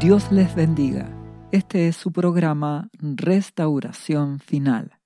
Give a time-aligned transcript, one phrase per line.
[0.00, 1.14] Dios les bendiga.
[1.52, 4.98] Este es su programa Restauración Final.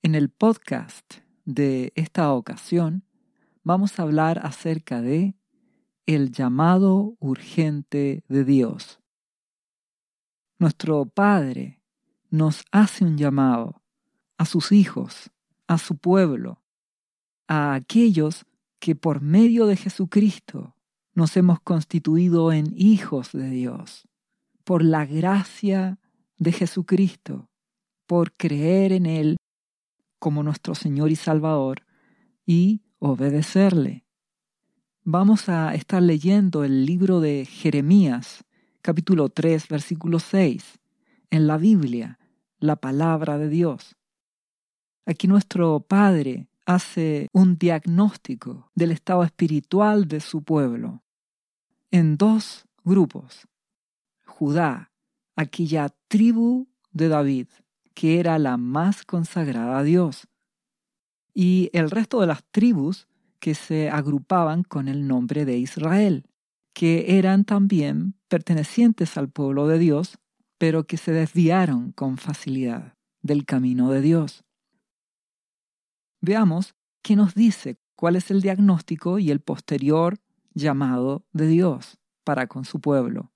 [0.00, 3.04] En el podcast de esta ocasión
[3.64, 5.34] vamos a hablar acerca de
[6.06, 8.98] el llamado urgente de Dios.
[10.58, 11.82] Nuestro Padre
[12.30, 13.82] nos hace un llamado
[14.38, 15.30] a sus hijos,
[15.66, 16.62] a su pueblo,
[17.46, 18.46] a aquellos
[18.78, 20.77] que por medio de Jesucristo
[21.18, 24.06] nos hemos constituido en hijos de Dios,
[24.62, 25.98] por la gracia
[26.36, 27.50] de Jesucristo,
[28.06, 29.36] por creer en Él
[30.20, 31.84] como nuestro Señor y Salvador
[32.46, 34.04] y obedecerle.
[35.02, 38.44] Vamos a estar leyendo el libro de Jeremías,
[38.80, 40.78] capítulo 3, versículo 6,
[41.30, 42.20] en la Biblia,
[42.60, 43.96] la palabra de Dios.
[45.04, 51.02] Aquí nuestro Padre hace un diagnóstico del estado espiritual de su pueblo
[51.90, 53.46] en dos grupos.
[54.26, 54.92] Judá,
[55.36, 57.48] aquella tribu de David,
[57.94, 60.28] que era la más consagrada a Dios,
[61.34, 63.06] y el resto de las tribus
[63.38, 66.24] que se agrupaban con el nombre de Israel,
[66.72, 70.18] que eran también pertenecientes al pueblo de Dios,
[70.58, 74.44] pero que se desviaron con facilidad del camino de Dios.
[76.20, 80.18] Veamos qué nos dice cuál es el diagnóstico y el posterior
[80.58, 83.32] llamado de Dios para con su pueblo.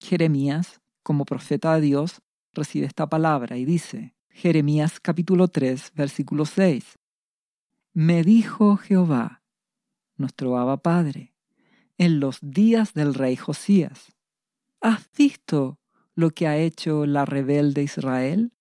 [0.00, 2.20] Jeremías, como profeta de Dios,
[2.52, 6.98] recibe esta palabra y dice, Jeremías capítulo 3, versículo 6,
[7.94, 9.42] Me dijo Jehová,
[10.16, 11.34] nuestro Abba Padre,
[11.96, 14.12] en los días del rey Josías,
[14.82, 15.78] ¿has visto
[16.14, 18.52] lo que ha hecho la rebelde Israel?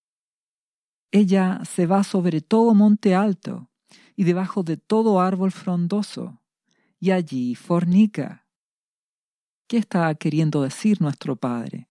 [1.12, 3.70] Ella se va sobre todo monte alto
[4.16, 6.42] y debajo de todo árbol frondoso
[7.00, 8.48] y allí fornica.
[9.68, 11.90] ¿Qué está queriendo decir nuestro Padre?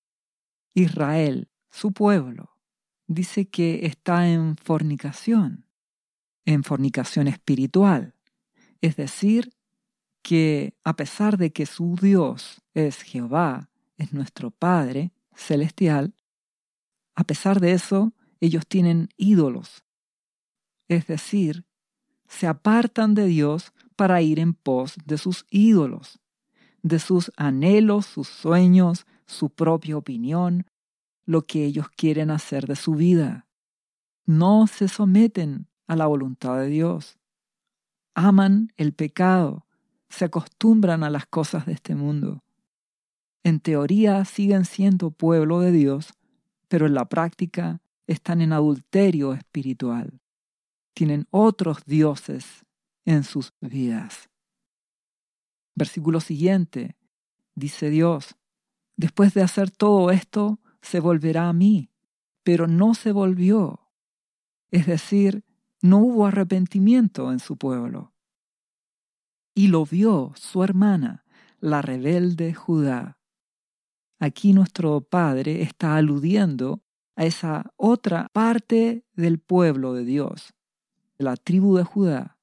[0.75, 2.57] Israel, su pueblo,
[3.07, 5.67] dice que está en fornicación,
[6.45, 8.15] en fornicación espiritual,
[8.81, 9.53] es decir,
[10.23, 16.15] que a pesar de que su Dios es Jehová, es nuestro Padre celestial,
[17.15, 19.85] a pesar de eso, ellos tienen ídolos,
[20.89, 21.67] es decir,
[22.27, 26.21] se apartan de Dios para ir en pos de sus ídolos,
[26.83, 30.67] de sus anhelos, sus sueños, su propia opinión,
[31.25, 33.47] lo que ellos quieren hacer de su vida.
[34.27, 37.19] No se someten a la voluntad de Dios.
[38.15, 39.67] Aman el pecado,
[40.09, 42.43] se acostumbran a las cosas de este mundo.
[43.43, 46.15] En teoría siguen siendo pueblo de Dios,
[46.69, 50.21] pero en la práctica están en adulterio espiritual.
[50.95, 52.64] Tienen otros dioses
[53.05, 54.31] en sus vidas.
[55.75, 56.97] Versículo siguiente,
[57.55, 58.37] dice Dios,
[58.97, 61.91] después de hacer todo esto, se volverá a mí,
[62.43, 63.81] pero no se volvió.
[64.71, 65.45] Es decir,
[65.83, 68.13] no hubo arrepentimiento en su pueblo.
[69.55, 71.25] Y lo vio su hermana,
[71.61, 73.19] la rebelde Judá.
[74.19, 76.83] Aquí nuestro Padre está aludiendo
[77.17, 80.55] a esa otra parte del pueblo de Dios,
[81.19, 82.34] la tribu de Judá,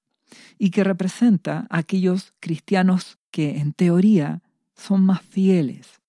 [0.57, 4.41] y que representa a aquellos cristianos que en teoría
[4.75, 6.01] son más fieles,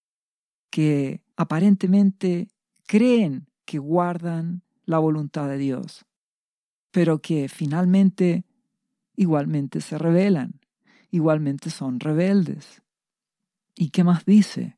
[0.70, 2.48] que aparentemente
[2.86, 6.04] creen que guardan la voluntad de Dios,
[6.90, 8.44] pero que finalmente
[9.16, 10.60] igualmente se rebelan,
[11.10, 12.82] igualmente son rebeldes.
[13.74, 14.76] ¿Y qué más dice?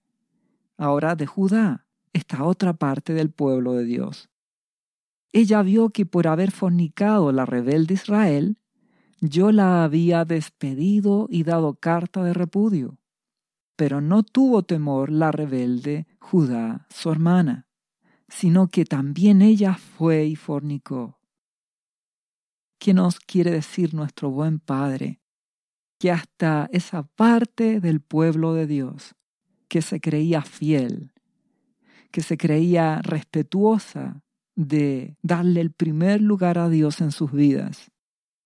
[0.76, 4.28] Ahora de Judá, esta otra parte del pueblo de Dios.
[5.32, 8.56] Ella vio que por haber fornicado la rebelde Israel,
[9.28, 12.98] yo la había despedido y dado carta de repudio.
[13.76, 17.66] Pero no tuvo temor la rebelde Judá, su hermana,
[18.28, 21.18] sino que también ella fue y fornicó.
[22.78, 25.20] ¿Qué nos quiere decir nuestro buen Padre?
[25.98, 29.14] Que hasta esa parte del pueblo de Dios,
[29.68, 31.12] que se creía fiel,
[32.10, 34.22] que se creía respetuosa
[34.54, 37.90] de darle el primer lugar a Dios en sus vidas,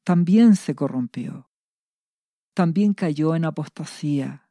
[0.09, 1.51] también se corrompió.
[2.55, 4.49] También cayó en apostasía,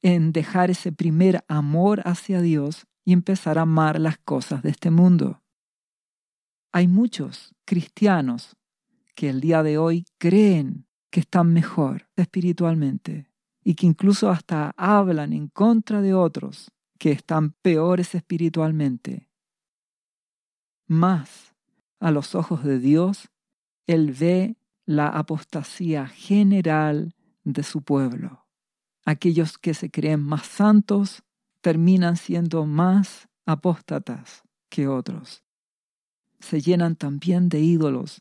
[0.00, 4.90] en dejar ese primer amor hacia Dios y empezar a amar las cosas de este
[4.90, 5.42] mundo.
[6.72, 8.56] Hay muchos cristianos
[9.14, 13.30] que el día de hoy creen que están mejor espiritualmente
[13.62, 19.28] y que incluso hasta hablan en contra de otros que están peores espiritualmente.
[20.86, 21.54] Más,
[21.98, 23.28] a los ojos de Dios,
[23.86, 24.56] Él ve
[24.90, 27.14] la apostasía general
[27.44, 28.44] de su pueblo,
[29.04, 31.22] aquellos que se creen más santos
[31.60, 35.44] terminan siendo más apóstatas que otros.
[36.40, 38.20] Se llenan también de ídolos,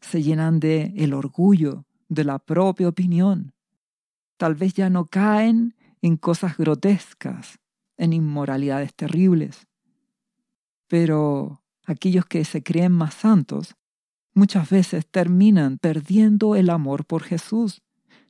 [0.00, 3.52] se llenan de el orgullo, de la propia opinión.
[4.38, 7.60] Tal vez ya no caen en cosas grotescas,
[7.96, 9.68] en inmoralidades terribles.
[10.88, 13.76] Pero aquellos que se creen más santos
[14.38, 17.82] muchas veces terminan perdiendo el amor por Jesús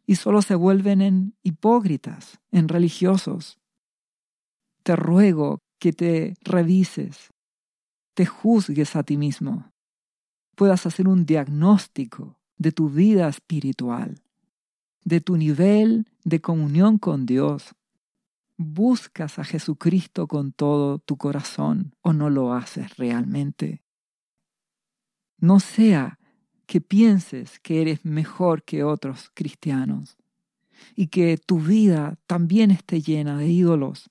[0.07, 3.59] y solo se vuelven en hipócritas, en religiosos.
[4.83, 7.29] Te ruego que te revises,
[8.15, 9.71] te juzgues a ti mismo,
[10.57, 14.21] puedas hacer un diagnóstico de tu vida espiritual,
[15.05, 17.75] de tu nivel de comunión con Dios.
[18.57, 23.83] ¿Buscas a Jesucristo con todo tu corazón o no lo haces realmente?
[25.39, 26.19] No sea
[26.67, 30.17] que pienses que eres mejor que otros cristianos
[30.95, 34.11] y que tu vida también esté llena de ídolos,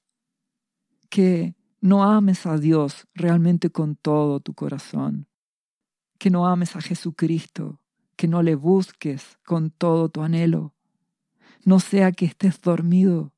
[1.10, 5.28] que no ames a Dios realmente con todo tu corazón,
[6.18, 7.80] que no ames a Jesucristo,
[8.16, 10.74] que no le busques con todo tu anhelo,
[11.64, 13.34] no sea que estés dormido,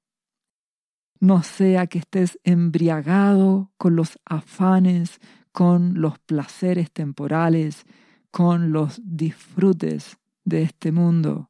[1.19, 5.19] no sea que estés embriagado con los afanes
[5.59, 7.85] con los placeres temporales,
[8.31, 11.49] con los disfrutes de este mundo,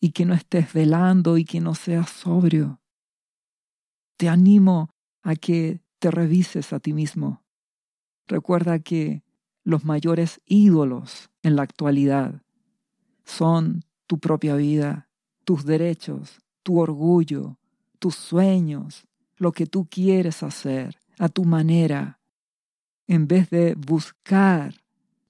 [0.00, 2.80] y que no estés velando y que no seas sobrio.
[4.16, 4.90] Te animo
[5.22, 7.44] a que te revises a ti mismo.
[8.26, 9.22] Recuerda que
[9.62, 12.42] los mayores ídolos en la actualidad
[13.22, 15.08] son tu propia vida,
[15.44, 17.56] tus derechos, tu orgullo,
[18.00, 19.06] tus sueños,
[19.36, 22.15] lo que tú quieres hacer a tu manera,
[23.06, 24.74] en vez de buscar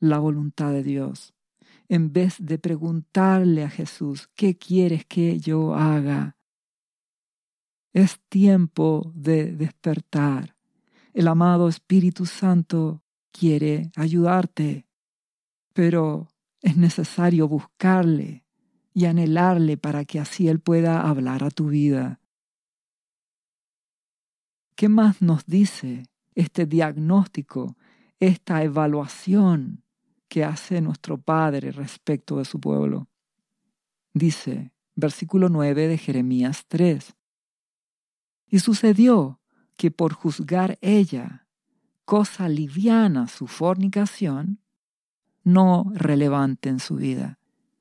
[0.00, 1.34] la voluntad de Dios,
[1.88, 6.36] en vez de preguntarle a Jesús, ¿qué quieres que yo haga?
[7.92, 10.56] Es tiempo de despertar.
[11.12, 13.02] El amado Espíritu Santo
[13.32, 14.86] quiere ayudarte,
[15.72, 16.28] pero
[16.60, 18.44] es necesario buscarle
[18.92, 22.20] y anhelarle para que así Él pueda hablar a tu vida.
[24.74, 26.04] ¿Qué más nos dice
[26.36, 27.76] este diagnóstico,
[28.20, 29.82] esta evaluación
[30.28, 33.08] que hace nuestro Padre respecto de su pueblo.
[34.14, 37.16] Dice, versículo 9 de Jeremías 3.
[38.48, 39.40] Y sucedió
[39.76, 41.46] que por juzgar ella
[42.04, 44.60] cosa liviana su fornicación,
[45.42, 47.38] no relevante en su vida,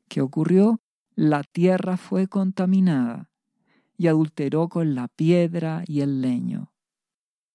[0.08, 0.81] ¿qué ocurrió?
[1.16, 3.30] La tierra fue contaminada
[3.98, 6.74] y adulteró con la piedra y el leño.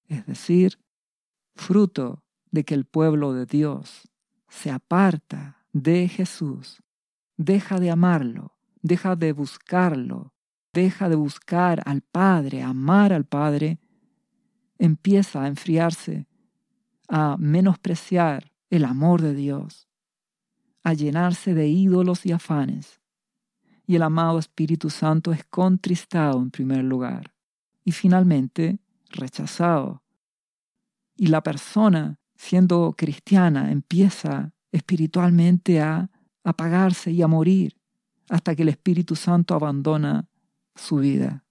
[0.06, 0.78] Es decir,
[1.54, 4.08] fruto de que el pueblo de Dios
[4.48, 6.82] se aparta de Jesús,
[7.36, 10.34] deja de amarlo, deja de buscarlo,
[10.72, 13.78] deja de buscar al Padre, amar al Padre,
[14.78, 16.26] empieza a enfriarse,
[17.08, 19.88] a menospreciar el amor de Dios,
[20.82, 23.00] a llenarse de ídolos y afanes.
[23.86, 27.34] Y el amado Espíritu Santo es contristado en primer lugar
[27.84, 30.02] y finalmente rechazado
[31.20, 36.10] y la persona, siendo cristiana, empieza espiritualmente a
[36.44, 37.76] apagarse y a morir
[38.30, 40.30] hasta que el Espíritu Santo abandona
[40.74, 41.44] su vida.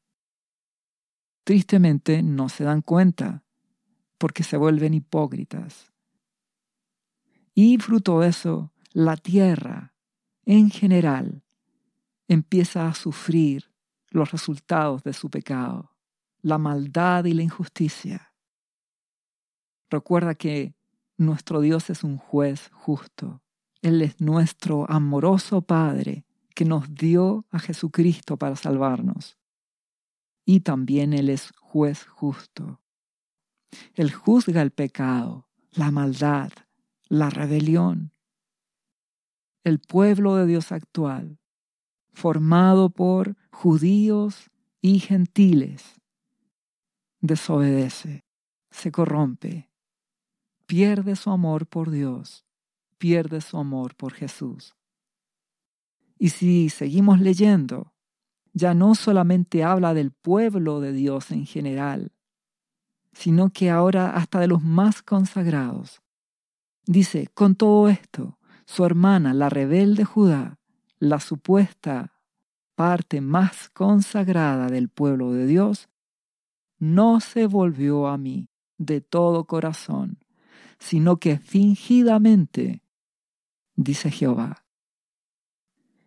[1.44, 3.44] Tristemente no se dan cuenta
[4.18, 5.94] porque se vuelven hipócritas.
[7.54, 9.94] Y fruto de eso, la tierra
[10.46, 11.44] en general
[12.28, 13.72] empieza a sufrir
[14.10, 15.96] los resultados de su pecado,
[16.42, 18.29] la maldad y la injusticia.
[19.90, 20.76] Recuerda que
[21.18, 23.42] nuestro Dios es un juez justo.
[23.82, 29.38] Él es nuestro amoroso Padre que nos dio a Jesucristo para salvarnos.
[30.46, 32.82] Y también Él es juez justo.
[33.94, 36.52] Él juzga el pecado, la maldad,
[37.08, 38.12] la rebelión.
[39.64, 41.40] El pueblo de Dios actual,
[42.12, 44.50] formado por judíos
[44.82, 46.02] y gentiles,
[47.22, 48.26] desobedece,
[48.72, 49.69] se corrompe,
[50.70, 52.46] pierde su amor por Dios,
[53.00, 54.76] pierde su amor por Jesús.
[56.20, 57.92] Y si seguimos leyendo,
[58.54, 62.12] ya no solamente habla del pueblo de Dios en general,
[63.14, 66.04] sino que ahora hasta de los más consagrados.
[66.86, 70.60] Dice, con todo esto, su hermana, la rebelde Judá,
[71.00, 72.14] la supuesta
[72.76, 75.90] parte más consagrada del pueblo de Dios,
[76.78, 80.20] no se volvió a mí de todo corazón,
[80.80, 82.82] sino que fingidamente,
[83.76, 84.66] dice Jehová.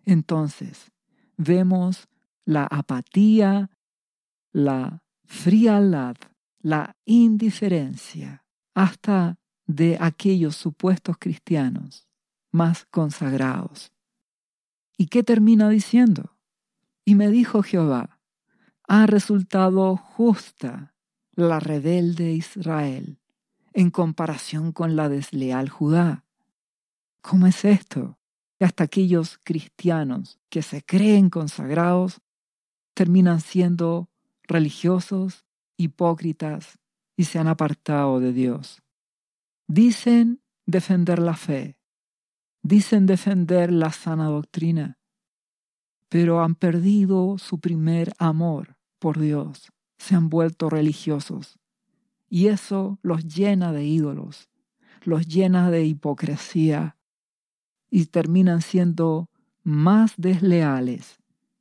[0.04, 0.92] Entonces,
[1.36, 2.08] vemos
[2.44, 3.70] la apatía,
[4.52, 6.16] la frialdad,
[6.60, 12.08] la indiferencia, hasta de aquellos supuestos cristianos
[12.50, 13.92] más consagrados.
[14.96, 16.36] ¿Y qué termina diciendo?
[17.04, 18.20] Y me dijo Jehová,
[18.88, 20.94] ha resultado justa
[21.34, 23.21] la rebelde Israel
[23.74, 26.24] en comparación con la desleal Judá.
[27.20, 28.18] ¿Cómo es esto?
[28.60, 32.20] Hasta aquellos cristianos que se creen consagrados
[32.94, 34.10] terminan siendo
[34.42, 35.44] religiosos,
[35.76, 36.78] hipócritas
[37.16, 38.82] y se han apartado de Dios.
[39.66, 41.78] Dicen defender la fe,
[42.62, 44.98] dicen defender la sana doctrina,
[46.08, 51.61] pero han perdido su primer amor por Dios, se han vuelto religiosos
[52.32, 54.48] y eso los llena de ídolos,
[55.04, 56.96] los llena de hipocresía
[57.90, 59.28] y terminan siendo
[59.62, 61.18] más desleales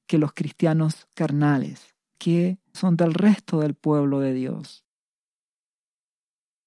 [0.08, 4.86] que los cristianos carnales, que son del resto del pueblo de Dios.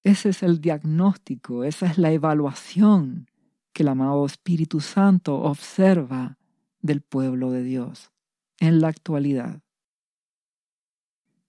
[0.02, 3.30] Ese es el diagnóstico, esa es la evaluación
[3.72, 6.36] que el amado Espíritu Santo observa
[6.82, 8.12] del pueblo de Dios
[8.60, 9.63] en la actualidad.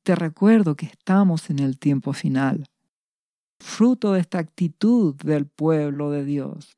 [0.05, 2.67] Te recuerdo que estamos en el tiempo final,
[3.59, 6.77] fruto de esta actitud del pueblo de Dios,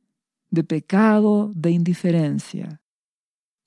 [0.49, 2.81] de pecado, de indiferencia,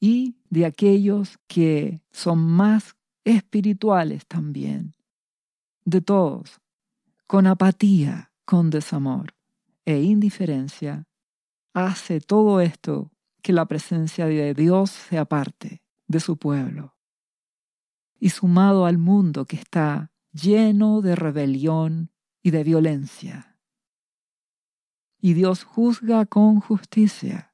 [0.00, 4.94] y de aquellos que son más espirituales también,
[5.84, 6.62] de todos,
[7.26, 9.34] con apatía, con desamor
[9.84, 11.04] e indiferencia,
[11.74, 13.10] hace todo esto
[13.42, 16.94] que la presencia de Dios se aparte de su pueblo.
[18.20, 22.12] Y sumado al mundo que está lleno de rebelión
[22.42, 23.58] y de violencia.
[25.20, 27.52] Y Dios juzga con justicia,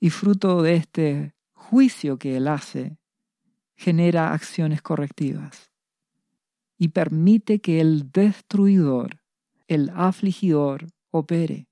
[0.00, 2.98] y fruto de este juicio que Él hace,
[3.76, 5.68] genera acciones correctivas
[6.78, 9.20] y permite que el destruidor,
[9.66, 11.68] el afligidor, opere,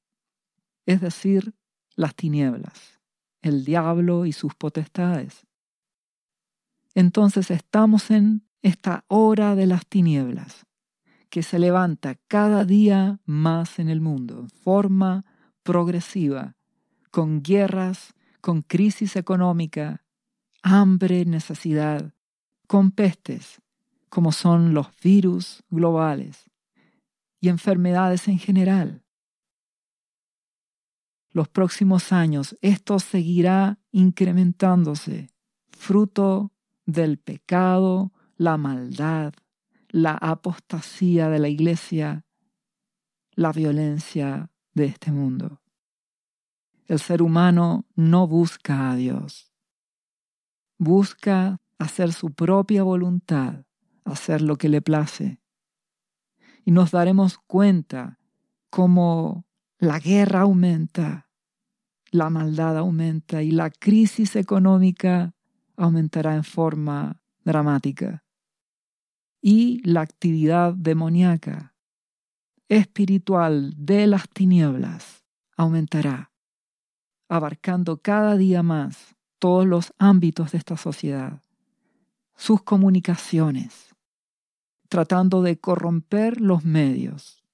[0.85, 1.55] es decir,
[1.95, 3.01] las tinieblas,
[3.41, 5.46] el diablo y sus potestades.
[6.97, 10.65] Entonces estamos en esta hora de las tinieblas,
[11.29, 15.27] que se levanta cada día más en el mundo, en forma
[15.63, 16.57] progresiva,
[17.11, 20.07] con guerras, con crisis económica,
[20.63, 22.15] hambre, necesidad,
[22.67, 23.61] con pestes,
[24.09, 26.51] como son los virus globales
[27.43, 29.05] y enfermedades en general.
[31.31, 35.29] Los próximos años esto seguirá incrementándose,
[35.69, 36.53] fruto
[36.87, 39.35] del pecado, la maldad,
[39.89, 42.25] la apostasía de la iglesia,
[43.33, 45.61] la violencia de este mundo.
[46.87, 49.53] El ser humano no busca a Dios
[50.79, 53.65] busca hacer su propia voluntad,
[54.05, 55.41] hacer lo que le place.
[56.65, 58.19] Y nos daremos cuenta
[58.71, 59.47] cómo
[59.79, 61.29] la guerra aumenta,
[62.11, 65.35] la maldad aumenta y la crisis económica
[65.77, 68.25] aumentará en forma dramática.
[69.41, 71.75] Y la actividad demoníaca,
[72.69, 75.25] espiritual de las tinieblas
[75.57, 76.33] aumentará,
[77.29, 81.43] abarcando cada día más todos los ámbitos de esta sociedad,
[82.37, 83.95] sus comunicaciones,
[84.89, 87.45] tratando de corromper los medios.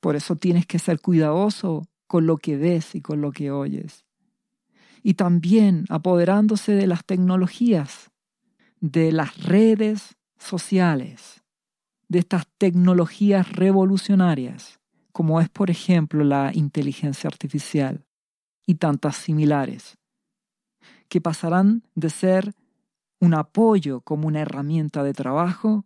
[0.00, 4.05] Por eso tienes que ser cuidadoso con lo que ves y con lo que oyes.
[5.06, 8.10] Y también apoderándose de las tecnologías,
[8.80, 11.44] de las redes sociales,
[12.08, 14.80] de estas tecnologías revolucionarias,
[15.12, 18.04] como es por ejemplo la inteligencia artificial
[18.66, 19.96] y tantas similares
[21.08, 22.56] que pasarán de ser
[23.20, 25.84] un apoyo como una herramienta de trabajo,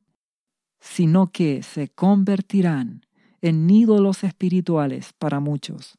[0.80, 3.04] sino que se convertirán
[3.42, 5.98] en ídolos espirituales para muchos,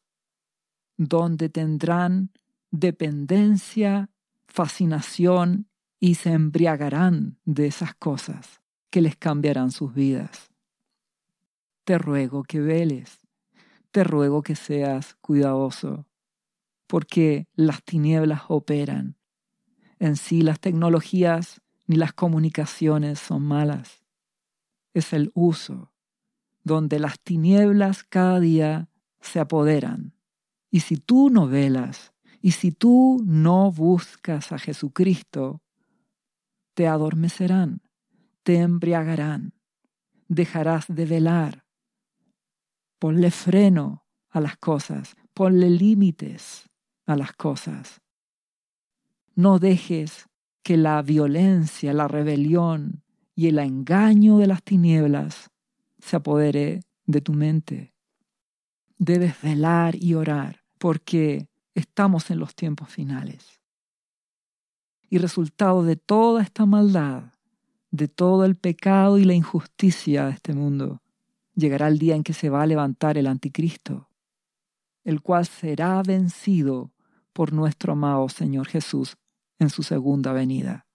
[0.97, 2.31] donde tendrán
[2.71, 4.09] dependencia,
[4.47, 5.67] fascinación
[5.99, 10.49] y se embriagarán de esas cosas que les cambiarán sus vidas.
[11.83, 13.19] Te ruego que veles,
[13.91, 16.07] te ruego que seas cuidadoso,
[16.87, 19.17] porque las tinieblas operan.
[19.99, 24.03] En sí las tecnologías ni las comunicaciones son malas.
[24.93, 25.91] Es el uso,
[26.63, 30.13] donde las tinieblas cada día se apoderan.
[30.69, 35.61] Y si tú no velas, y si tú no buscas a Jesucristo,
[36.73, 37.81] te adormecerán,
[38.43, 39.53] te embriagarán,
[40.27, 41.65] dejarás de velar.
[42.97, 46.69] Ponle freno a las cosas, ponle límites
[47.05, 48.01] a las cosas.
[49.35, 50.27] No dejes
[50.63, 53.03] que la violencia, la rebelión
[53.35, 55.51] y el engaño de las tinieblas
[55.99, 57.93] se apodere de tu mente.
[58.97, 63.61] Debes velar y orar porque estamos en los tiempos finales.
[65.09, 67.33] Y resultado de toda esta maldad,
[67.91, 71.01] de todo el pecado y la injusticia de este mundo,
[71.55, 74.09] llegará el día en que se va a levantar el anticristo,
[75.03, 76.91] el cual será vencido
[77.33, 79.17] por nuestro amado Señor Jesús
[79.59, 80.87] en su segunda venida.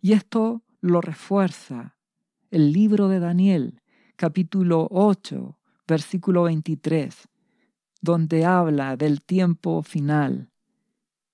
[0.00, 1.96] Y esto lo refuerza
[2.50, 3.82] el libro de Daniel,
[4.16, 7.28] capítulo 8, versículo 23,
[8.02, 10.50] donde habla del tiempo final.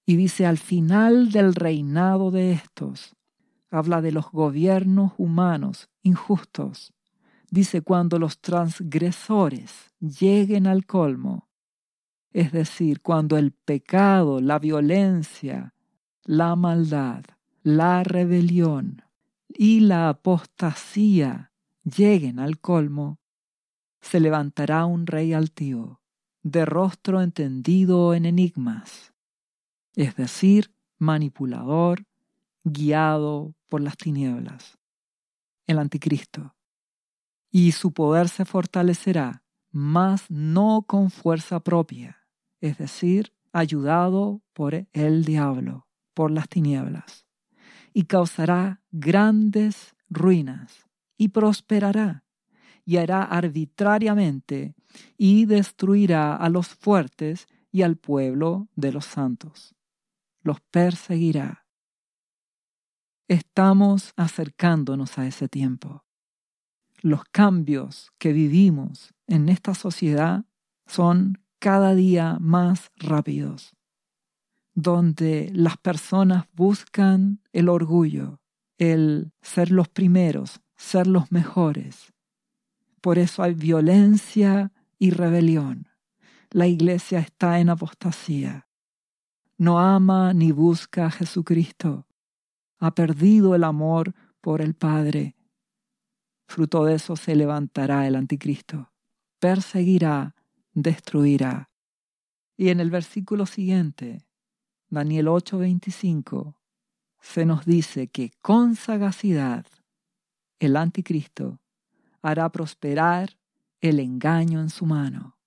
[0.07, 3.17] Y dice, al final del reinado de estos,
[3.71, 6.95] habla de los gobiernos humanos injustos.
[7.51, 11.49] Dice, cuando los transgresores lleguen al colmo,
[12.33, 15.75] es decir, cuando el pecado, la violencia,
[16.25, 17.25] la maldad,
[17.63, 19.03] la rebelión
[19.49, 23.19] y la apostasía lleguen al colmo,
[24.01, 26.01] se levantará un rey altivo,
[26.43, 29.13] de rostro entendido en enigmas,
[29.95, 32.05] es decir, manipulador,
[32.65, 34.79] guiado por las tinieblas,
[35.67, 36.55] el anticristo,
[37.51, 42.19] y su poder se fortalecerá, mas no con fuerza propia,
[42.61, 47.27] es decir, ayudado por el diablo, por las tinieblas,
[47.93, 52.25] y causará grandes ruinas, y prosperará,
[52.85, 54.75] y hará arbitrariamente,
[55.17, 59.75] y destruirá a los fuertes y al pueblo de los santos.
[60.43, 61.67] Los perseguirá.
[63.29, 66.05] Estamos acercándonos a ese tiempo.
[67.01, 70.45] Los cambios que vivimos en esta sociedad
[70.87, 73.77] son cada día más rápidos,
[74.75, 78.41] donde las personas buscan el orgullo,
[78.79, 82.13] el ser los primeros, ser los mejores.
[83.01, 85.89] Por eso hay violencia y rebelión.
[86.51, 88.69] La iglesia está en apostasía.
[89.57, 92.07] No ama ni busca a Jesucristo.
[92.79, 95.37] Ha perdido el amor por el Padre.
[96.47, 98.93] Fruto de eso se levantará el anticristo.
[99.39, 100.35] Perseguirá,
[100.73, 101.71] destruirá.
[102.57, 104.25] Y en el versículo siguiente,
[104.89, 106.57] Daniel 8:25,
[107.21, 109.67] se nos dice que con sagacidad
[110.61, 111.61] el anticristo
[112.23, 113.38] hará prosperar
[113.81, 115.39] el engaño en su mano,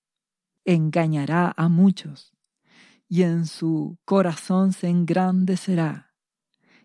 [0.64, 2.32] engañará a muchos
[3.08, 6.14] y en su corazón se engrandecerá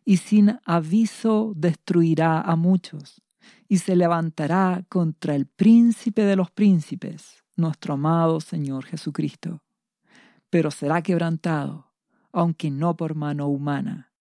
[0.03, 3.21] y sin aviso destruirá a muchos
[3.67, 9.63] y se levantará contra el príncipe de los príncipes, nuestro amado Señor Jesucristo.
[10.49, 11.91] Pero será quebrantado,
[12.31, 14.13] aunque no por mano humana.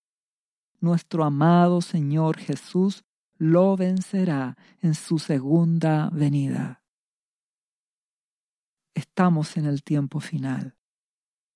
[0.81, 3.05] Nuestro amado Señor Jesús
[3.39, 6.83] lo vencerá en su segunda venida.
[8.97, 10.75] Estamos en el tiempo final.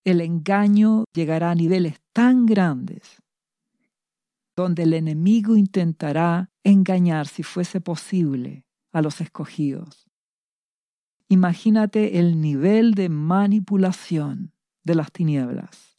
[0.04, 3.22] El engaño llegará a niveles tan grandes
[4.54, 10.10] donde el enemigo intentará engañar si fuese posible a los escogidos.
[11.28, 14.52] Imagínate el nivel de manipulación
[14.84, 15.96] de las tinieblas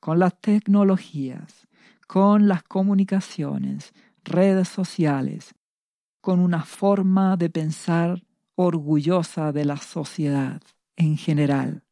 [0.00, 1.68] con las tecnologías,
[2.06, 3.92] con las comunicaciones,
[4.24, 5.54] redes sociales,
[6.22, 8.24] con una forma de pensar
[8.54, 10.62] orgullosa de la sociedad
[10.98, 11.82] en general,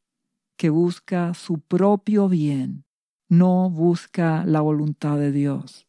[0.59, 2.85] que busca su propio bien,
[3.29, 5.89] no busca la voluntad de Dios.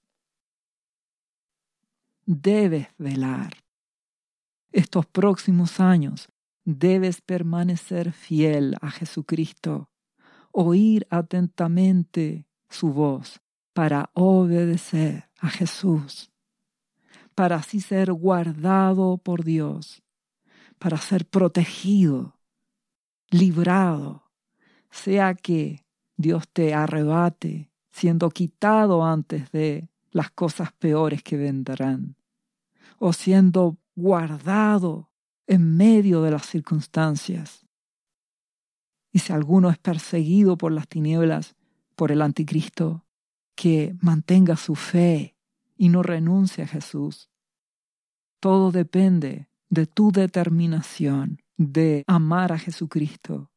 [2.26, 3.54] Debes velar.
[4.72, 6.30] Estos próximos años
[6.64, 9.90] debes permanecer fiel a Jesucristo,
[10.52, 13.42] oír atentamente su voz
[13.74, 16.32] para obedecer a Jesús
[17.38, 20.02] para así ser guardado por Dios,
[20.80, 22.37] para ser protegido,
[23.30, 24.32] librado,
[24.90, 25.86] sea que
[26.16, 32.16] Dios te arrebate siendo quitado antes de las cosas peores que vendrán,
[33.00, 35.10] o siendo guardado
[35.48, 37.66] en medio de las circunstancias.
[39.12, 41.56] Y si alguno es perseguido por las tinieblas,
[41.96, 43.06] por el anticristo,
[43.56, 45.36] que mantenga su fe
[45.76, 47.32] y no renuncie a Jesús.
[48.40, 53.52] Todo depende de tu determinación de amar a Jesucristo,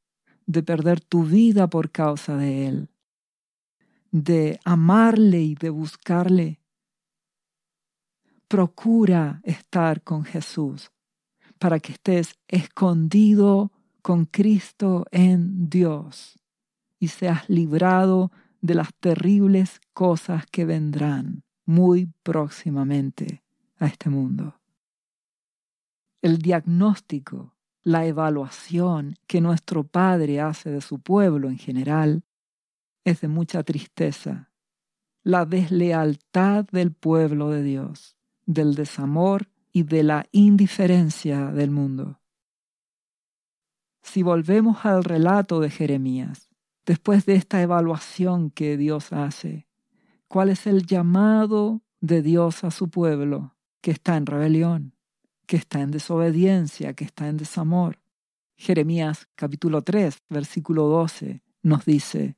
[0.46, 2.88] de perder tu vida por causa de Él,
[4.10, 6.60] de amarle y de buscarle.
[8.48, 10.90] Procura estar con Jesús
[11.58, 13.70] para que estés escondido
[14.02, 16.38] con Cristo en Dios
[16.98, 23.42] y seas librado de las terribles cosas que vendrán muy próximamente
[23.78, 24.60] a este mundo.
[26.22, 32.24] El diagnóstico, la evaluación que nuestro Padre hace de su pueblo en general
[33.04, 34.50] es de mucha tristeza.
[35.22, 38.16] La deslealtad del pueblo de Dios,
[38.46, 42.20] del desamor y de la indiferencia del mundo.
[44.02, 46.50] Si volvemos al relato de Jeremías,
[46.86, 49.68] después de esta evaluación que Dios hace,
[50.26, 54.94] ¿cuál es el llamado de Dios a su pueblo que está en rebelión,
[55.50, 57.98] que está en desobediencia, que está en desamor?
[58.56, 62.36] Jeremías capítulo 3, versículo 12 nos dice,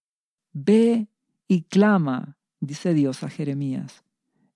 [0.55, 1.09] Ve
[1.47, 4.03] y clama, dice Dios a Jeremías,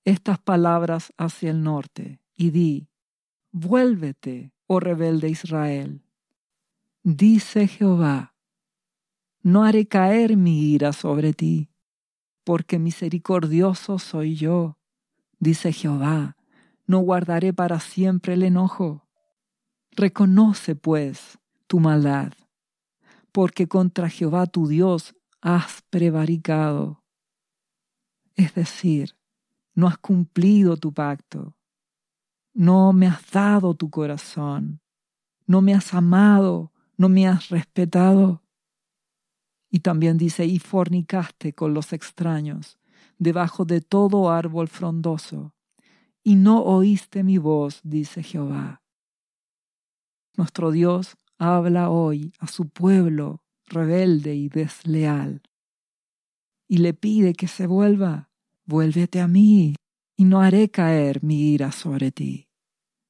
[0.06, 2.88] estas palabras hacia el norte y di,
[3.52, 6.00] vuélvete, oh rebelde Israel.
[7.02, 8.34] Dice Jehová,
[9.42, 11.68] no haré caer mi ira sobre ti,
[12.42, 14.78] porque misericordioso soy yo.
[15.38, 16.35] Dice Jehová,
[16.86, 19.08] no guardaré para siempre el enojo.
[19.92, 22.32] Reconoce, pues, tu maldad,
[23.32, 27.04] porque contra Jehová tu Dios has prevaricado.
[28.34, 29.16] Es decir,
[29.74, 31.56] no has cumplido tu pacto,
[32.52, 34.80] no me has dado tu corazón,
[35.46, 38.42] no me has amado, no me has respetado.
[39.70, 42.78] Y también dice, y fornicaste con los extraños,
[43.18, 45.55] debajo de todo árbol frondoso,
[46.26, 48.82] y no oíste mi voz, dice Jehová.
[50.36, 55.40] Nuestro Dios habla hoy a su pueblo rebelde y desleal,
[56.66, 58.28] y le pide que se vuelva,
[58.64, 59.76] vuélvete a mí,
[60.16, 62.48] y no haré caer mi ira sobre ti.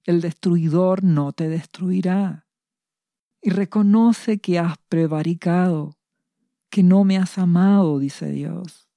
[0.05, 2.47] El destruidor no te destruirá.
[3.41, 5.97] Y reconoce que has prevaricado,
[6.69, 8.91] que no me has amado, dice Dios,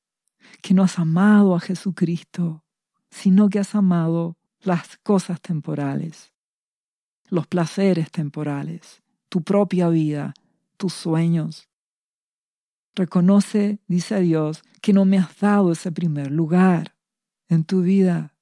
[0.62, 2.66] que no has amado a Jesucristo,
[3.10, 6.34] sino que has amado las cosas temporales,
[7.30, 10.34] los placeres temporales, tu propia vida,
[10.78, 11.70] tus sueños.
[12.96, 16.96] Reconoce, dice Dios, que no me has dado ese primer lugar
[17.48, 18.36] en tu vida.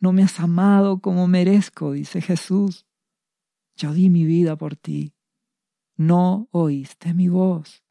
[0.00, 2.86] No me has amado como merezco, dice Jesús.
[3.76, 5.14] Yo di mi vida por ti.
[5.96, 7.84] No oíste mi voz.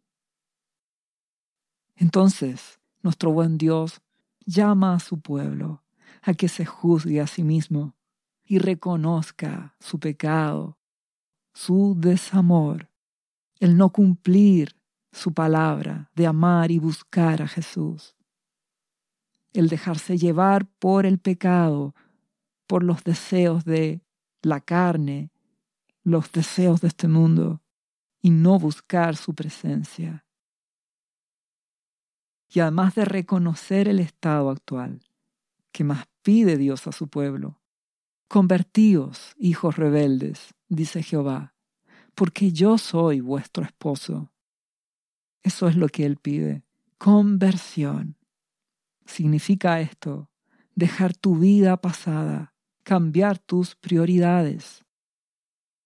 [1.96, 4.02] Entonces, nuestro buen Dios
[4.48, 5.84] llama a su pueblo
[6.24, 7.96] a que se juzgue a sí mismo
[8.44, 10.80] y reconozca su pecado,
[11.54, 12.90] su desamor,
[13.60, 14.76] el no cumplir
[15.12, 18.18] su palabra de amar y buscar a Jesús
[19.58, 21.96] el dejarse llevar por el pecado,
[22.68, 24.04] por los deseos de
[24.44, 25.32] la carne,
[26.04, 27.64] los deseos de este mundo,
[28.22, 30.27] y no buscar su presencia.
[32.50, 35.02] Y además de reconocer el estado actual,
[35.72, 37.60] que más pide Dios a su pueblo,
[38.28, 41.56] convertíos, hijos rebeldes, dice Jehová,
[42.16, 44.32] porque yo soy vuestro esposo.
[45.44, 46.64] Eso es lo que Él pide,
[46.98, 48.18] conversión.
[49.06, 50.30] Significa esto,
[50.76, 54.86] dejar tu vida pasada, cambiar tus prioridades,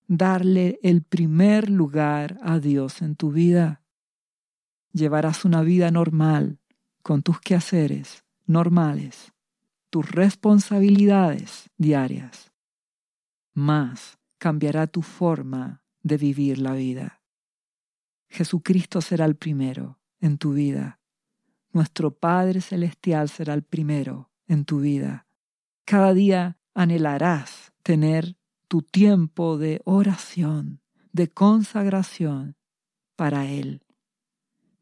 [0.08, 3.81] darle el primer lugar a Dios en tu vida.
[4.94, 6.60] Llevarás una vida normal,
[7.02, 9.34] con tus quehaceres normales,
[9.90, 12.52] tus responsabilidades diarias.
[13.54, 17.22] Más cambiará tu forma de vivir la vida.
[18.30, 21.02] Jesucristo será el primero en tu vida
[21.74, 25.28] nuestro Padre Celestial será el primero en tu vida.
[25.86, 32.56] Cada día anhelarás tener tu tiempo de oración, de consagración
[33.16, 33.84] para Él,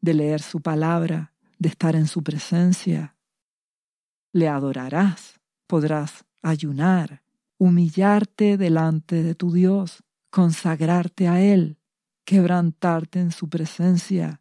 [0.00, 3.16] de leer su palabra, de estar en su presencia.
[4.32, 7.22] Le adorarás, podrás ayunar,
[7.58, 11.78] humillarte delante de tu Dios, consagrarte a Él,
[12.24, 14.40] quebrantarte en su presencia,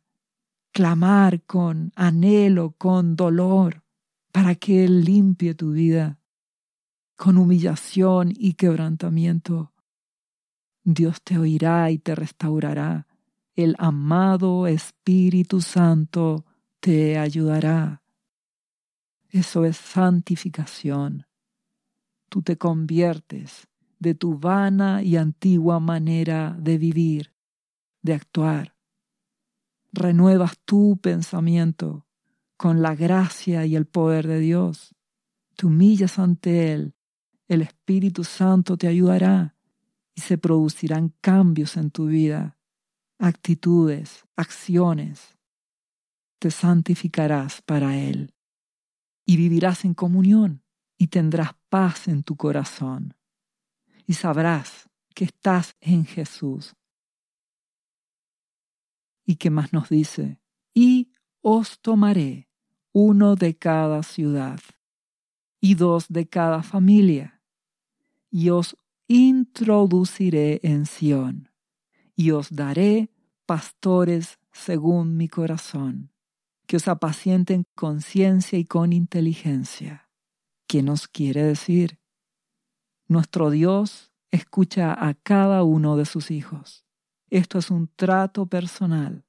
[0.72, 3.84] clamar con anhelo, con dolor,
[4.32, 6.19] para que Él limpie tu vida,
[7.17, 9.74] con humillación y quebrantamiento.
[10.84, 13.09] Dios te oirá y te restaurará.
[13.62, 16.45] El amado Espíritu Santo
[16.80, 18.02] te ayudará.
[19.32, 21.28] Eso es santificación.
[22.30, 23.67] Tú te conviertes
[24.00, 27.34] de tu vana y antigua manera de vivir,
[28.02, 28.78] de actuar,
[29.91, 32.08] renuevas tu pensamiento
[32.56, 34.95] con la gracia y el poder de Dios.
[35.58, 36.95] Te humillas ante Él,
[37.50, 39.58] el Espíritu Santo te ayudará
[40.15, 42.56] y se producirán cambios en tu vida,
[43.19, 45.38] actitudes, acciones.
[46.39, 48.34] Te santificarás para Él
[49.25, 50.63] y vivirás en comunión
[50.97, 53.13] y tendrás paz en tu corazón
[54.08, 56.75] y sabrás que estás en Jesús.
[59.25, 60.39] ¿Y qué más nos dice?
[60.73, 62.49] Y os tomaré
[62.91, 64.60] uno de cada ciudad
[65.62, 67.41] y dos de cada familia,
[68.32, 68.77] y os
[69.08, 71.48] introduciré en Sión,
[72.19, 73.10] y os daré
[73.45, 76.12] pastores según mi corazón,
[76.67, 80.10] que os apacienten con ciencia y con inteligencia.
[80.67, 81.97] ¿Qué nos quiere decir?
[83.08, 86.86] Nuestro Dios escucha a cada uno de sus hijos.
[87.29, 89.23] Esto es un trato personal.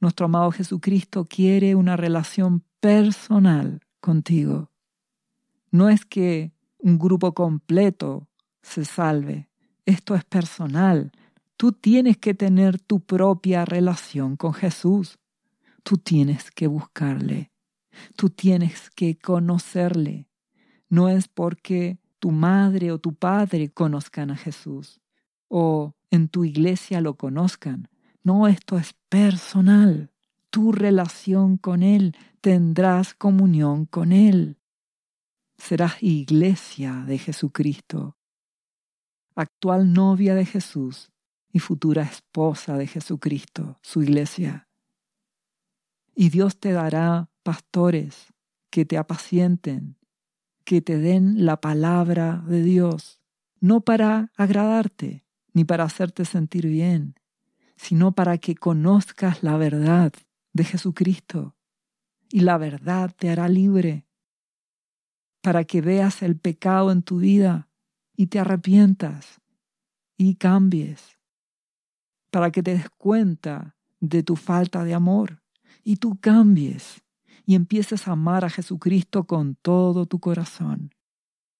[0.00, 4.72] Nuestro amado Jesucristo quiere una relación personal contigo.
[5.70, 8.26] No es que un grupo completo
[8.60, 9.48] se salve.
[9.86, 11.12] Esto es personal.
[11.58, 15.18] Tú tienes que tener tu propia relación con Jesús.
[15.82, 17.50] Tú tienes que buscarle.
[18.14, 20.28] Tú tienes que conocerle.
[20.88, 25.00] No es porque tu madre o tu padre conozcan a Jesús
[25.48, 27.88] o en tu iglesia lo conozcan.
[28.22, 30.12] No, esto es personal.
[30.50, 34.60] Tu relación con Él tendrás comunión con Él.
[35.56, 38.16] Serás iglesia de Jesucristo,
[39.34, 41.10] actual novia de Jesús
[41.52, 44.68] y futura esposa de Jesucristo, su iglesia.
[46.14, 48.26] Y Dios te dará pastores
[48.70, 49.96] que te apacienten,
[50.64, 53.20] que te den la palabra de Dios,
[53.60, 57.14] no para agradarte ni para hacerte sentir bien,
[57.76, 60.12] sino para que conozcas la verdad
[60.52, 61.56] de Jesucristo.
[62.30, 64.06] Y la verdad te hará libre,
[65.40, 67.68] para que veas el pecado en tu vida
[68.14, 69.40] y te arrepientas
[70.16, 71.17] y cambies
[72.30, 75.42] para que te des cuenta de tu falta de amor
[75.82, 77.02] y tú cambies
[77.46, 80.94] y empieces a amar a Jesucristo con todo tu corazón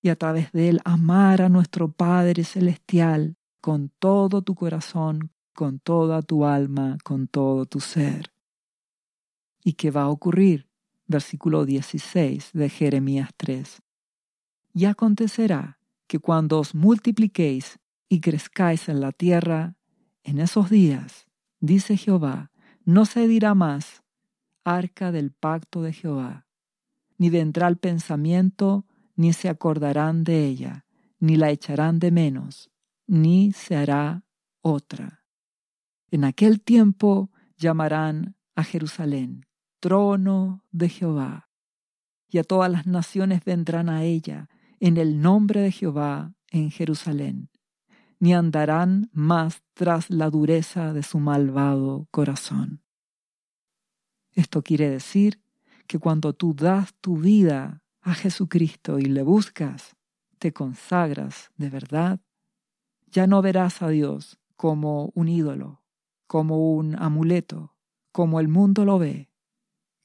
[0.03, 5.81] y a través de él amar a nuestro Padre Celestial con todo tu corazón, con
[5.81, 8.33] toda tu alma, con todo tu ser.
[9.65, 10.69] ¿Y qué va a ocurrir?
[11.07, 13.83] Versículo 16 de Jeremías 3.
[14.75, 17.79] Y acontecerá que cuando os multipliquéis
[18.09, 19.78] y crezcáis en la tierra,
[20.29, 21.27] en esos días,
[21.59, 22.53] dice Jehová,
[22.85, 24.03] no se dirá más
[24.63, 26.47] arca del pacto de Jehová,
[27.17, 28.85] ni vendrá el pensamiento,
[29.17, 30.85] ni se acordarán de ella,
[31.19, 32.71] ni la echarán de menos,
[33.07, 34.23] ni se hará
[34.61, 35.25] otra.
[36.11, 39.47] En aquel tiempo llamarán a Jerusalén
[39.81, 41.49] trono de Jehová,
[42.29, 47.49] y a todas las naciones vendrán a ella en el nombre de Jehová en Jerusalén
[48.21, 52.83] ni andarán más tras la dureza de su malvado corazón.
[54.33, 55.43] Esto quiere decir
[55.87, 59.97] que cuando tú das tu vida a Jesucristo y le buscas,
[60.39, 62.21] te consagras de verdad,
[63.11, 65.83] ya no verás a Dios como un ídolo,
[66.27, 67.75] como un amuleto,
[68.13, 69.31] como el mundo lo ve,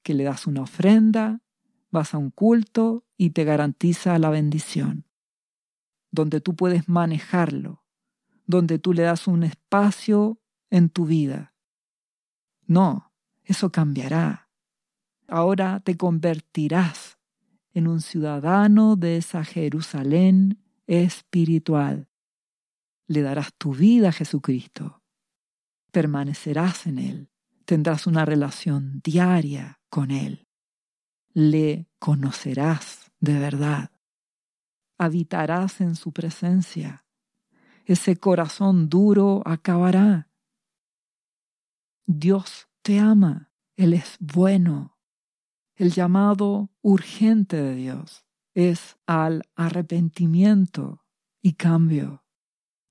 [0.04, 1.42] que le das una ofrenda,
[1.92, 5.06] vas a un culto y te garantiza la bendición,
[6.12, 7.83] donde tú puedes manejarlo,
[8.46, 11.54] donde tú le das un espacio en tu vida.
[12.66, 14.50] No, eso cambiará.
[15.28, 17.18] Ahora te convertirás
[17.74, 22.08] en un ciudadano de esa Jerusalén espiritual.
[23.08, 25.02] Le darás tu vida a Jesucristo.
[25.92, 27.30] Permanecerás en Él.
[27.66, 30.48] Tendrás una relación diaria con Él.
[31.34, 33.92] Le conocerás de verdad.
[34.98, 37.03] Habitarás en su presencia
[37.86, 40.30] ese corazón duro acabará.
[42.06, 44.98] Dios te ama, Él es bueno.
[45.76, 51.04] El llamado urgente de Dios es al arrepentimiento
[51.42, 52.24] y cambio.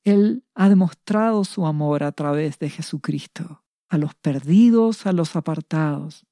[0.04, 6.26] Él ha demostrado su amor a través de Jesucristo, a los perdidos, a los apartados.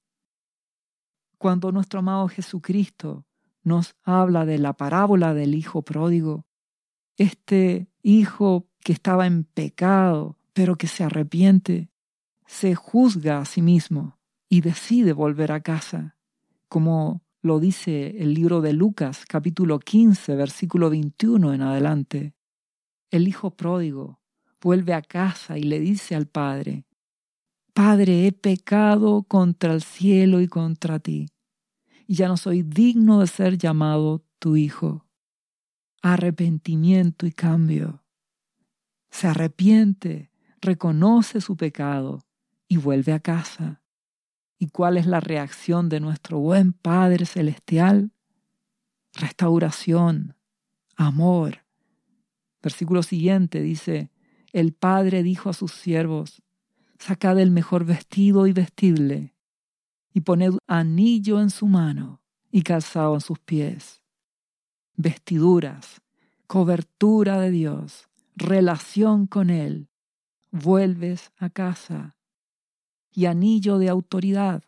[1.39, 3.27] Cuando nuestro amado Jesucristo
[3.63, 6.47] nos habla de la parábola del Hijo pródigo,
[7.21, 11.91] este hijo que estaba en pecado, pero que se arrepiente,
[12.47, 16.17] se juzga a sí mismo y decide volver a casa,
[16.71, 22.35] como lo dice el libro de Lucas capítulo 15 versículo 21 en adelante.
[23.11, 24.23] El hijo pródigo
[24.63, 26.87] vuelve a casa y le dice al padre,
[27.75, 31.27] Padre, he pecado contra el cielo y contra ti,
[32.07, 35.05] y ya no soy digno de ser llamado tu hijo
[36.03, 38.03] arrepentimiento y cambio.
[39.11, 42.25] Se arrepiente, reconoce su pecado
[42.69, 43.83] y vuelve a casa.
[44.59, 48.13] ¿Y cuál es la reacción de nuestro buen Padre Celestial?
[49.15, 50.37] restauración,
[50.97, 51.65] amor.
[52.63, 54.11] Versículo siguiente dice,
[54.53, 56.43] el Padre dijo a sus siervos,
[56.99, 59.35] sacad el mejor vestido y vestidle,
[60.13, 64.00] y poned anillo en su mano y calzado en sus pies.
[65.03, 66.03] Vestiduras,
[66.47, 69.89] cobertura de Dios, relación con Él,
[70.51, 72.19] vuelves a casa
[73.11, 74.63] y anillo de autoridad.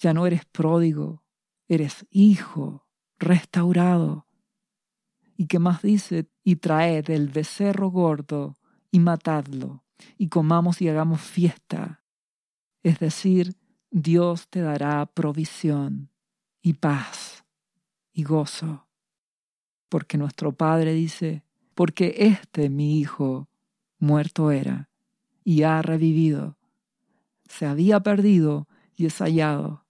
[0.00, 1.22] Ya no eres pródigo,
[1.68, 2.86] eres hijo,
[3.18, 4.26] restaurado.
[5.36, 6.30] ¿Y qué más dice?
[6.42, 8.56] Y traed el becerro gordo
[8.90, 9.84] y matadlo,
[10.16, 12.02] y comamos y hagamos fiesta.
[12.82, 13.56] Es decir,
[13.90, 16.08] Dios te dará provisión
[16.62, 17.44] y paz
[18.14, 18.86] y gozo.
[19.92, 23.50] Porque nuestro Padre dice, porque este mi hijo
[23.98, 24.88] muerto era
[25.44, 26.56] y ha revivido.
[27.44, 29.84] Se había perdido y es hallado.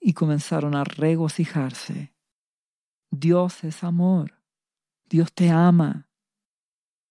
[0.00, 2.14] Y comenzaron a regocijarse.
[3.10, 4.40] Dios es amor.
[5.10, 6.08] Dios te ama.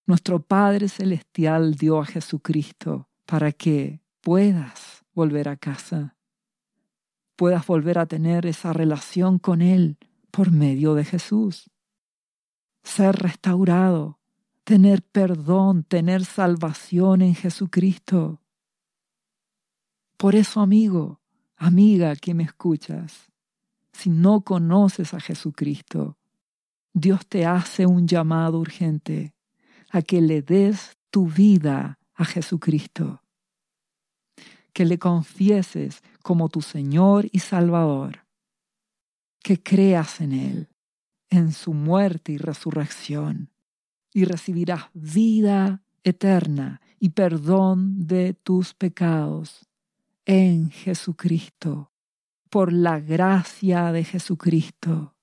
[0.04, 6.16] Nuestro Padre Celestial dio a Jesucristo para que puedas volver a casa,
[7.36, 9.96] puedas volver a tener esa relación con Él
[10.32, 11.70] por medio de Jesús
[12.84, 14.20] ser restaurado,
[14.62, 18.40] tener perdón, tener salvación en Jesucristo.
[20.16, 21.20] Por eso, amigo,
[21.56, 23.32] amiga que me escuchas,
[23.92, 26.18] si no conoces a Jesucristo,
[26.92, 29.34] Dios te hace un llamado urgente
[29.90, 33.22] a que le des tu vida a Jesucristo,
[34.72, 38.24] que le confieses como tu Señor y Salvador,
[39.42, 40.73] que creas en Él
[41.34, 43.50] en su muerte y resurrección,
[44.12, 49.66] y recibirás vida eterna y perdón de tus pecados
[50.24, 51.92] en Jesucristo,
[52.50, 55.16] por la gracia de Jesucristo.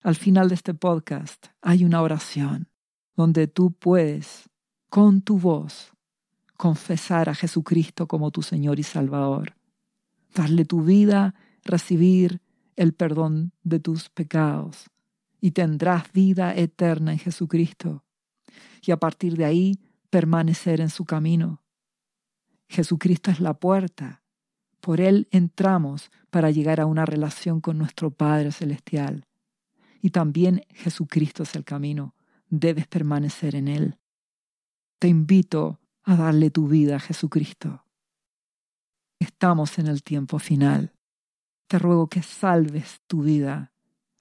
[0.00, 2.68] Al final de este podcast hay una oración
[3.16, 4.48] donde tú puedes,
[4.88, 5.92] con tu voz,
[6.56, 9.56] confesar a Jesucristo como tu Señor y Salvador,
[10.34, 11.34] darle tu vida,
[11.64, 12.40] recibir
[12.76, 14.91] el perdón de tus pecados
[15.42, 18.02] y tendrás vida eterna en Jesucristo.
[18.80, 19.78] Y a partir de ahí
[20.08, 21.62] permanecer en su camino.
[22.68, 24.22] Jesucristo es la puerta.
[24.80, 29.26] Por Él entramos para llegar a una relación con nuestro Padre Celestial.
[30.00, 32.14] Y también Jesucristo es el camino.
[32.48, 33.98] Debes permanecer en Él.
[34.98, 37.84] Te invito a darle tu vida a Jesucristo.
[39.18, 40.94] Estamos en el tiempo final
[41.72, 43.71] te ruego que salves tu vida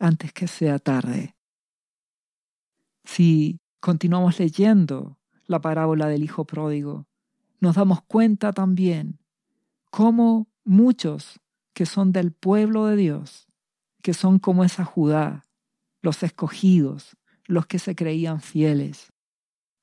[0.02, 1.36] antes que sea tarde.
[3.04, 7.08] Si continuamos leyendo la parábola del Hijo Pródigo,
[7.60, 9.20] nos damos cuenta también
[9.92, 11.40] cómo muchos
[11.74, 13.48] que son del pueblo de Dios,
[14.02, 15.44] que son como esa Judá,
[16.02, 19.14] los escogidos, los que se creían fieles,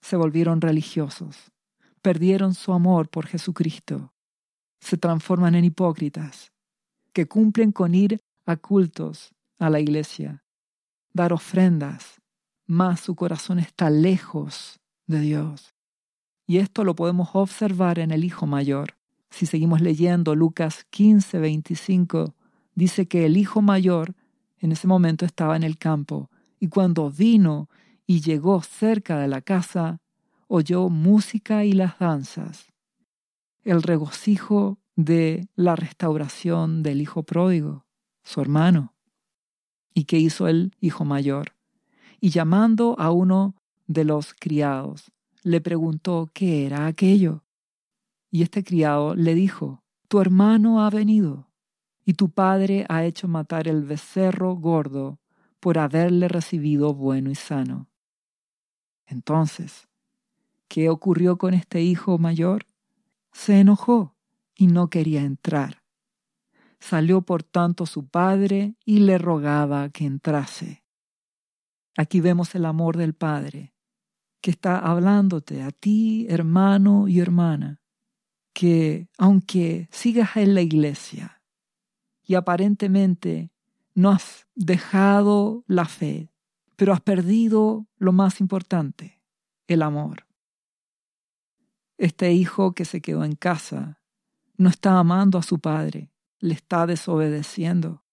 [0.00, 1.52] se volvieron religiosos,
[2.02, 4.12] perdieron su amor por Jesucristo,
[4.80, 6.52] se transforman en hipócritas,
[7.12, 10.44] que cumplen con ir a cultos a la iglesia,
[11.12, 12.20] dar ofrendas,
[12.66, 15.74] más su corazón está lejos de Dios.
[16.46, 18.96] Y esto lo podemos observar en el hijo mayor.
[19.30, 22.34] Si seguimos leyendo Lucas 15, 25,
[22.74, 24.14] dice que el hijo mayor
[24.58, 27.68] en ese momento estaba en el campo y cuando vino
[28.06, 30.00] y llegó cerca de la casa,
[30.46, 32.72] oyó música y las danzas.
[33.62, 37.86] El regocijo de la restauración del hijo pródigo,
[38.24, 38.94] su hermano.
[39.98, 41.56] ¿Y qué hizo el hijo mayor?
[42.20, 43.56] Y llamando a uno
[43.88, 45.10] de los criados,
[45.42, 47.42] le preguntó qué era aquello.
[48.30, 51.48] Y este criado le dijo, Tu hermano ha venido,
[52.04, 55.18] y tu padre ha hecho matar el becerro gordo
[55.58, 57.88] por haberle recibido bueno y sano.
[59.04, 59.88] Entonces,
[60.68, 62.66] ¿qué ocurrió con este hijo mayor?
[63.32, 64.14] Se enojó
[64.54, 65.82] y no quería entrar.
[66.80, 70.84] Salió por tanto su padre y le rogaba que entrase.
[71.96, 73.74] Aquí vemos el amor del Padre,
[74.40, 77.80] que está hablándote a ti, hermano y hermana,
[78.52, 81.42] que aunque sigas en la iglesia
[82.24, 83.50] y aparentemente
[83.94, 86.30] no has dejado la fe,
[86.76, 89.20] pero has perdido lo más importante,
[89.66, 90.24] el amor.
[91.96, 94.00] Este hijo que se quedó en casa
[94.56, 98.04] no está amando a su padre, le está desobedeciendo.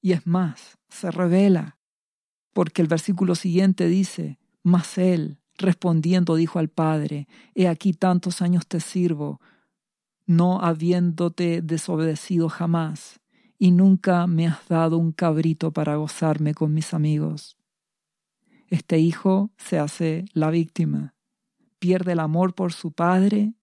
[0.00, 1.78] Y es más, se revela,
[2.52, 8.66] porque el versículo siguiente dice, mas él, respondiendo, dijo al padre, he aquí tantos años
[8.66, 9.40] te sirvo,
[10.26, 13.20] no habiéndote desobedecido jamás,
[13.58, 17.56] y nunca me has dado un cabrito para gozarme con mis amigos.
[18.68, 21.14] Este hijo se hace la víctima,
[21.78, 23.54] pierde el amor por su padre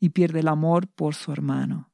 [0.00, 1.92] y pierde el amor por su hermano.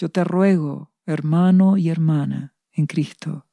[0.00, 3.46] Yo te ruego, hermano y hermana en Cristo,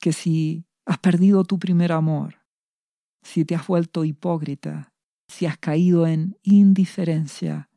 [0.00, 2.46] que si has perdido tu primer amor,
[3.20, 4.94] si te has vuelto hipócrita,
[5.28, 7.68] si has caído en indiferencia,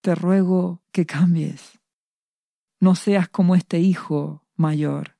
[0.00, 1.78] te ruego que cambies.
[2.80, 5.16] No seas como este hijo mayor,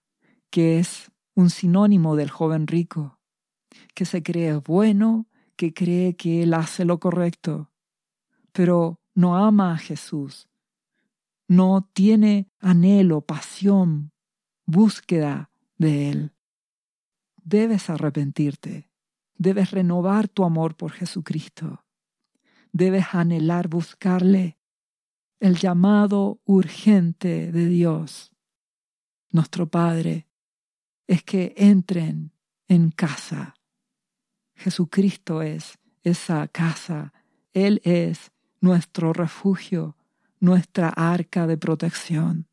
[0.50, 3.20] que es un sinónimo del joven rico,
[3.94, 7.70] que se cree bueno, que cree que él hace lo correcto,
[8.50, 10.48] pero no ama a Jesús,
[11.48, 14.12] no tiene anhelo, pasión,
[14.64, 16.32] búsqueda de Él.
[17.42, 18.90] Debes arrepentirte,
[19.36, 21.84] debes renovar tu amor por Jesucristo,
[22.72, 24.58] debes anhelar buscarle
[25.38, 28.32] el llamado urgente de Dios,
[29.30, 30.26] nuestro Padre,
[31.06, 32.32] es que entren
[32.68, 33.54] en casa.
[34.54, 37.12] Jesucristo es esa casa,
[37.52, 39.96] Él es nuestro refugio,
[40.40, 42.48] nuestra arca de protección.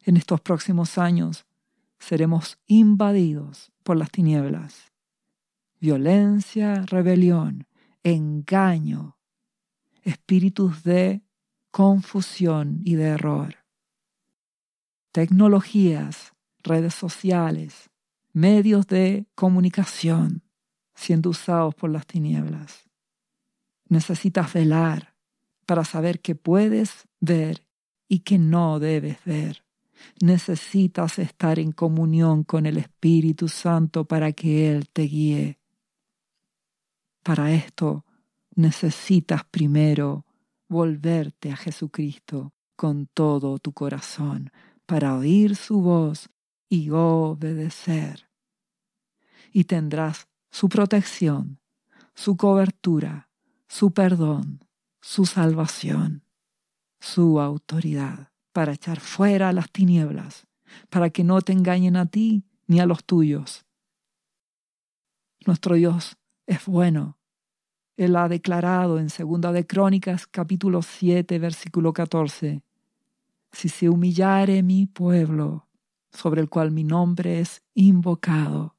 [0.00, 1.46] En estos próximos años
[1.98, 4.92] seremos invadidos por las tinieblas.
[5.80, 7.66] Violencia, rebelión,
[8.02, 9.18] engaño,
[10.02, 11.22] espíritus de
[11.70, 13.56] confusión y de error.
[15.12, 17.90] Tecnologías, redes sociales,
[18.32, 20.42] medios de comunicación
[20.94, 22.88] siendo usados por las tinieblas.
[23.88, 25.13] Necesitas velar
[25.64, 27.66] para saber qué puedes ver
[28.08, 29.64] y qué no debes ver.
[30.20, 35.58] Necesitas estar en comunión con el Espíritu Santo para que Él te guíe.
[37.22, 38.04] Para esto
[38.54, 40.26] necesitas primero
[40.68, 44.50] volverte a Jesucristo con todo tu corazón
[44.86, 46.28] para oír su voz
[46.68, 48.28] y obedecer.
[49.52, 51.60] Y tendrás su protección,
[52.14, 53.30] su cobertura,
[53.68, 54.60] su perdón,
[55.06, 56.24] su salvación,
[56.98, 60.46] su autoridad para echar fuera las tinieblas,
[60.88, 63.66] para que no te engañen a ti ni a los tuyos.
[65.46, 67.18] Nuestro Dios es bueno.
[67.98, 72.62] Él ha declarado en Segunda de Crónicas capítulo 7 versículo 14,
[73.52, 75.68] si se humillare mi pueblo,
[76.12, 78.74] sobre el cual mi nombre es invocado,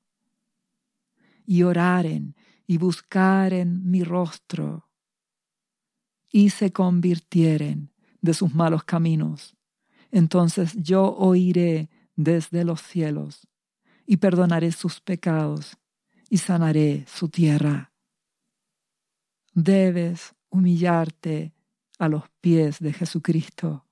[1.46, 4.85] y oraren y buscaren mi rostro,
[6.36, 9.56] y se convirtieren de sus malos caminos,
[10.12, 13.48] entonces yo oiré desde los cielos
[14.06, 15.78] y perdonaré sus pecados
[16.30, 17.94] y sanaré su tierra.
[19.54, 21.54] Debes humillarte
[22.00, 23.86] a los pies de Jesucristo,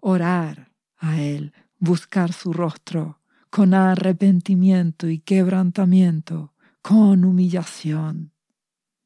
[0.00, 6.52] orar a Él, buscar su rostro con arrepentimiento y quebrantamiento,
[6.82, 8.34] con humillación,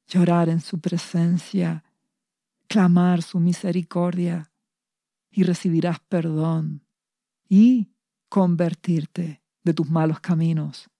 [0.08, 1.84] llorar en su presencia
[2.68, 4.52] clamar su misericordia
[5.30, 6.84] y recibirás perdón
[7.48, 7.90] y
[8.28, 10.90] convertirte de tus malos caminos,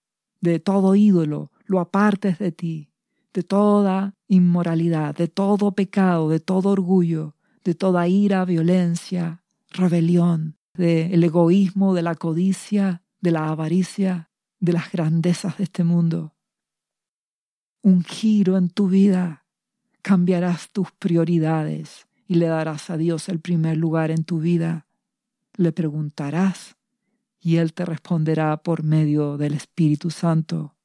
[0.41, 2.91] de todo ídolo, lo apartes de ti,
[3.33, 11.23] de toda inmoralidad, de todo pecado, de todo orgullo, de toda ira, violencia, rebelión, del
[11.23, 16.35] egoísmo, de la codicia, de la avaricia, de las grandezas de este mundo.
[17.83, 19.44] Un giro en tu vida
[20.05, 24.87] cambiarás tus prioridades y le darás a Dios el primer lugar en tu vida.
[25.57, 26.77] Le preguntarás
[27.41, 30.77] y Él te responderá por medio del Espíritu Santo.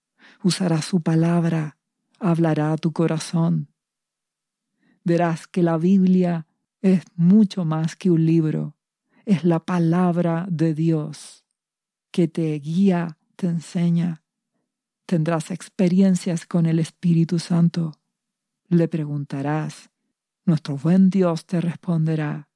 [0.41, 1.77] Usará su palabra,
[2.17, 3.67] hablará a tu corazón.
[5.03, 6.47] Verás que la Biblia
[6.81, 8.77] es mucho más que un libro,
[9.25, 11.43] es la palabra de Dios
[12.11, 14.23] que te guía, te enseña.
[15.05, 17.99] Tendrás experiencias con el Espíritu Santo
[18.69, 19.89] le preguntarás,
[20.45, 22.49] nuestro buen Dios te responderá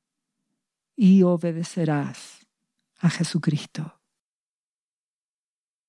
[0.96, 2.48] y obedecerás
[3.00, 4.00] a Jesucristo.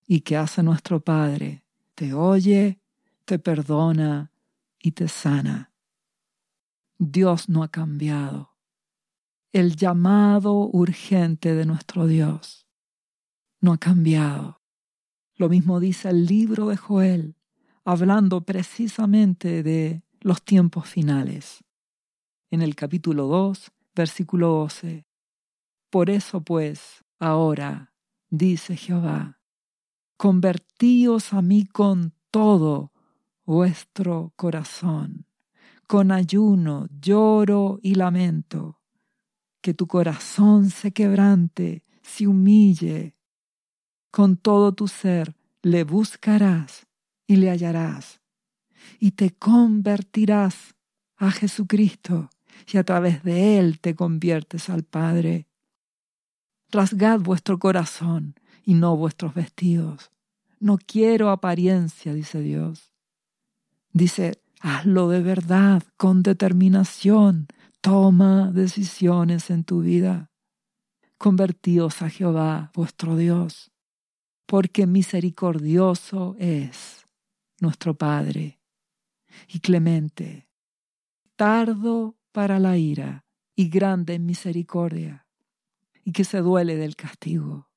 [0.06, 1.64] ¿Y qué hace nuestro Padre?
[1.94, 2.80] Te oye,
[3.24, 4.32] te perdona
[4.78, 5.72] y te sana.
[6.98, 8.56] Dios no ha cambiado.
[9.52, 12.66] El llamado urgente de nuestro Dios
[13.60, 14.60] no ha cambiado.
[15.36, 17.36] Lo mismo dice el libro de Joel,
[17.84, 21.62] hablando precisamente de los tiempos finales.
[22.50, 25.06] En el capítulo 2, versículo 12.
[25.90, 27.92] Por eso pues, ahora,
[28.30, 29.38] dice Jehová,
[30.16, 32.92] convertíos a mí con todo
[33.44, 35.26] vuestro corazón,
[35.86, 38.80] con ayuno, lloro y lamento.
[39.60, 43.16] que tu corazón se quebrante, se humille.
[44.10, 46.86] Con todo tu ser le buscarás
[47.26, 48.20] y le hallarás,
[48.98, 50.74] y te convertirás
[51.16, 52.30] a Jesucristo,
[52.72, 55.46] y a través de él te conviertes al Padre.
[56.70, 60.10] Rasgad vuestro corazón y no vuestros vestidos.
[60.60, 62.92] No quiero apariencia, dice Dios.
[63.92, 67.46] Dice, hazlo de verdad, con determinación.
[67.80, 70.30] Toma decisiones en tu vida.
[71.18, 73.70] Convertíos a Jehová, vuestro Dios,
[74.46, 77.04] porque misericordioso es
[77.60, 78.58] nuestro Padre
[79.48, 80.48] y clemente,
[81.36, 83.24] tardo para la ira
[83.54, 85.26] y grande en misericordia,
[86.04, 87.70] y que se duele del castigo.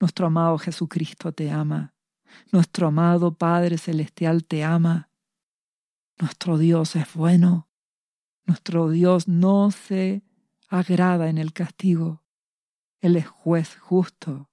[0.00, 1.94] Nuestro amado Jesucristo te ama.
[2.52, 5.10] Nuestro amado Padre Celestial te ama.
[6.18, 7.68] Nuestro Dios es bueno.
[8.46, 10.22] Nuestro Dios no se
[10.68, 12.22] agrada en el castigo.
[13.00, 14.50] Él es juez justo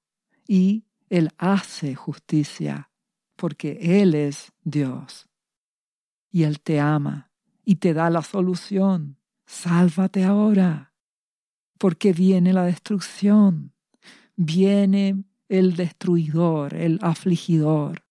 [0.48, 2.92] y Él hace justicia
[3.36, 5.30] porque Él es Dios.
[6.32, 7.32] Y Él te ama
[7.64, 9.18] y te da la solución.
[9.46, 10.94] Sálvate ahora,
[11.78, 13.74] porque viene la destrucción,
[14.36, 18.04] viene el destruidor, el afligidor,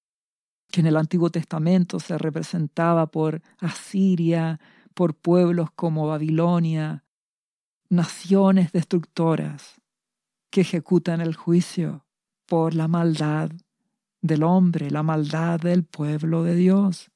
[0.70, 4.60] que en el Antiguo Testamento se representaba por Asiria,
[4.94, 7.04] por pueblos como Babilonia,
[7.88, 9.80] naciones destructoras
[10.50, 12.06] que ejecutan el juicio
[12.46, 13.50] por la maldad
[14.22, 17.10] del hombre, la maldad del pueblo de Dios.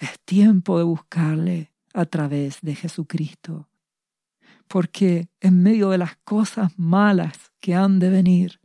[0.00, 3.68] Es tiempo de buscarle a través de Jesucristo,
[4.66, 8.60] porque en medio de las cosas malas que han de venir,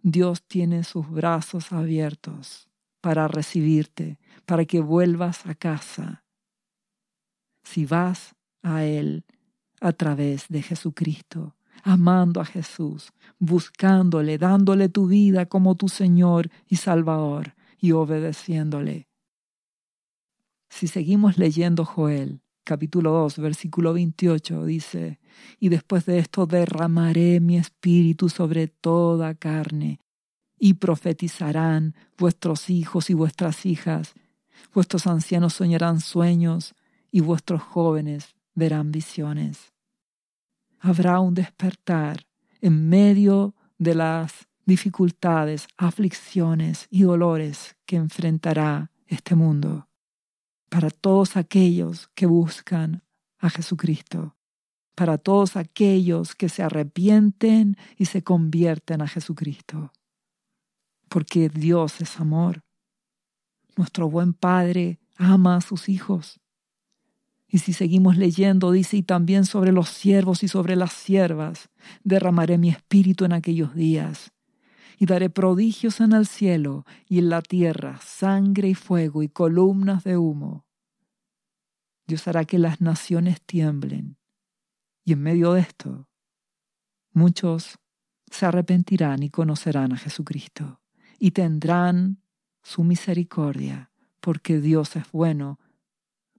[0.00, 2.70] Dios tiene sus brazos abiertos
[3.02, 6.24] para recibirte, para que vuelvas a casa.
[7.62, 9.26] Si vas a Él
[9.82, 16.76] a través de Jesucristo, amando a Jesús, buscándole, dándole tu vida como tu Señor y
[16.76, 19.06] Salvador y obedeciéndole.
[20.68, 25.20] Si seguimos leyendo Joel, capítulo 2, versículo 28, dice,
[25.58, 30.00] y después de esto derramaré mi espíritu sobre toda carne,
[30.58, 34.14] y profetizarán vuestros hijos y vuestras hijas,
[34.74, 36.74] vuestros ancianos soñarán sueños,
[37.10, 39.72] y vuestros jóvenes verán visiones.
[40.80, 42.26] Habrá un despertar
[42.60, 49.86] en medio de las dificultades, aflicciones y dolores que enfrentará este mundo
[50.76, 53.02] para todos aquellos que buscan
[53.38, 54.36] a Jesucristo,
[54.94, 59.90] para todos aquellos que se arrepienten y se convierten a Jesucristo.
[61.08, 62.62] Porque Dios es amor.
[63.74, 66.40] Nuestro buen Padre ama a sus hijos.
[67.48, 71.70] Y si seguimos leyendo, dice, y también sobre los siervos y sobre las siervas
[72.04, 74.30] derramaré mi espíritu en aquellos días,
[74.98, 80.04] y daré prodigios en el cielo y en la tierra, sangre y fuego y columnas
[80.04, 80.65] de humo.
[82.06, 84.16] Dios hará que las naciones tiemblen.
[85.04, 86.08] Y en medio de esto,
[87.12, 87.78] muchos
[88.30, 90.80] se arrepentirán y conocerán a Jesucristo
[91.18, 92.22] y tendrán
[92.62, 93.90] su misericordia,
[94.20, 95.58] porque Dios es bueno,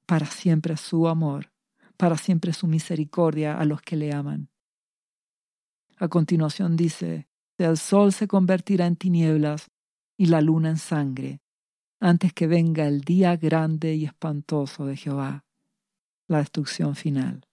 [0.05, 1.51] para siempre su amor,
[1.97, 4.49] para siempre su misericordia a los que le aman.
[5.97, 9.71] A continuación dice, el sol se convertirá en tinieblas
[10.15, 11.41] y la luna en sangre,
[11.99, 15.46] antes que venga el día grande y espantoso de Jehová,
[16.27, 17.47] la destrucción final.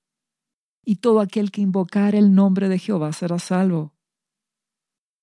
[0.84, 3.94] Y todo aquel que invocar el nombre de Jehová será salvo.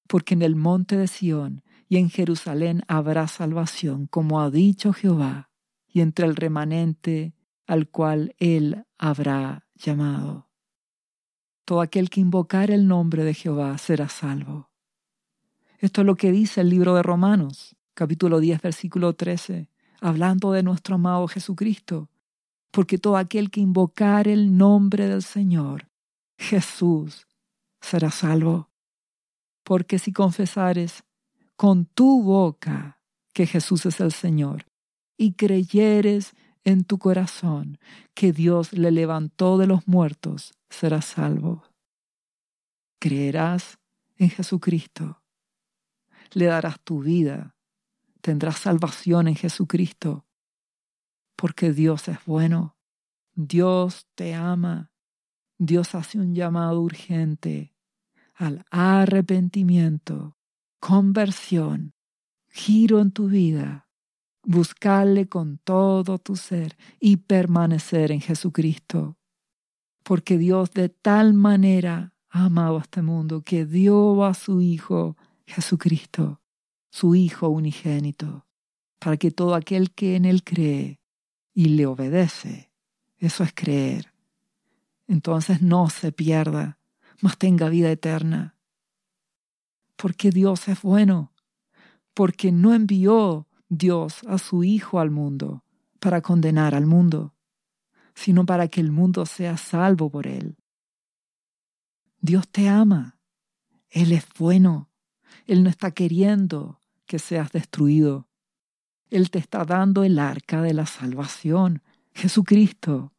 [0.08, 5.52] Porque en el monte de Sión y en Jerusalén habrá salvación, como ha dicho Jehová,
[5.88, 7.36] y entre el remanente
[7.68, 10.50] al cual él habrá llamado.
[11.66, 14.70] Todo aquel que invocar el nombre de Jehová será salvo.
[15.80, 20.64] Esto es lo que dice el libro de Romanos, capítulo 10, versículo 13, hablando de
[20.64, 22.11] nuestro amado Jesucristo.
[22.72, 25.90] Porque todo aquel que invocar el nombre del Señor,
[26.38, 27.28] Jesús,
[27.82, 28.70] será salvo.
[29.64, 31.04] Porque si confesares
[31.56, 33.00] con tu boca
[33.34, 34.66] que Jesús es el Señor
[35.18, 37.78] y creyeres en tu corazón
[38.14, 41.64] que Dios le levantó de los muertos, serás salvo.
[43.00, 43.80] Creerás
[44.18, 45.22] en Jesucristo
[46.34, 47.56] le darás tu vida.
[48.22, 50.26] Tendrás salvación en Jesucristo,
[51.42, 52.78] porque Dios es bueno,
[53.34, 54.92] Dios te ama,
[55.58, 57.74] Dios hace un llamado urgente
[58.36, 60.38] al arrepentimiento,
[60.80, 61.96] conversión,
[62.48, 63.90] giro en tu vida,
[64.44, 69.18] buscarle con todo tu ser y permanecer en Jesucristo.
[70.04, 75.18] Porque Dios de tal manera ha amado a este mundo que dio a su Hijo
[75.48, 76.40] Jesucristo,
[76.92, 78.46] su Hijo unigénito,
[79.00, 81.01] para que todo aquel que en Él cree
[81.54, 82.72] y le obedece,
[83.18, 84.14] eso es creer,
[85.08, 86.80] entonces no se pierda,
[87.22, 88.56] mas tenga vida eterna.
[89.96, 91.34] Porque Dios es bueno,
[92.14, 95.64] porque no envió Dios a su Hijo al mundo
[96.00, 97.36] para condenar al mundo,
[98.16, 100.58] sino para que el mundo sea salvo por él.
[102.20, 103.20] Dios te ama,
[103.90, 104.92] Él es bueno,
[105.46, 108.28] Él no está queriendo que seas destruido.
[109.12, 111.84] Él te está dando el arca de la salvación,
[112.14, 113.14] Jesucristo.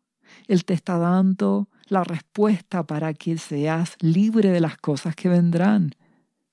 [0.49, 5.95] Él te está dando la respuesta para que seas libre de las cosas que vendrán,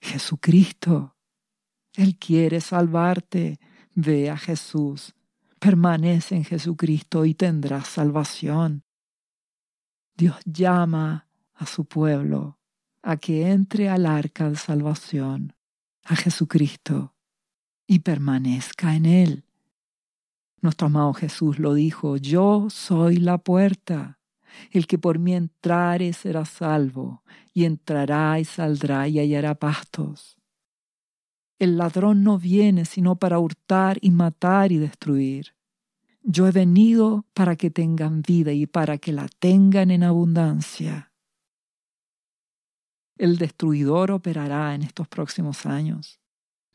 [0.02, 1.16] Jesucristo.
[1.96, 3.60] Él quiere salvarte.
[3.96, 5.16] Ve a Jesús.
[5.60, 8.84] Permanece en Jesucristo y tendrás salvación.
[10.16, 12.60] Dios llama a su pueblo
[13.02, 15.56] a que entre al arca de salvación,
[16.04, 17.16] a Jesucristo,
[17.90, 19.44] y permanezca en él.
[20.62, 24.20] Nuestro amado Jesús lo dijo, yo soy la puerta.
[24.70, 30.38] El que por mí entrare será salvo, y entrará y saldrá y hallará pastos.
[31.58, 35.56] El ladrón no viene sino para hurtar y matar y destruir.
[36.22, 41.12] Yo he venido para que tengan vida y para que la tengan en abundancia.
[43.18, 46.20] El destruidor operará en estos próximos años,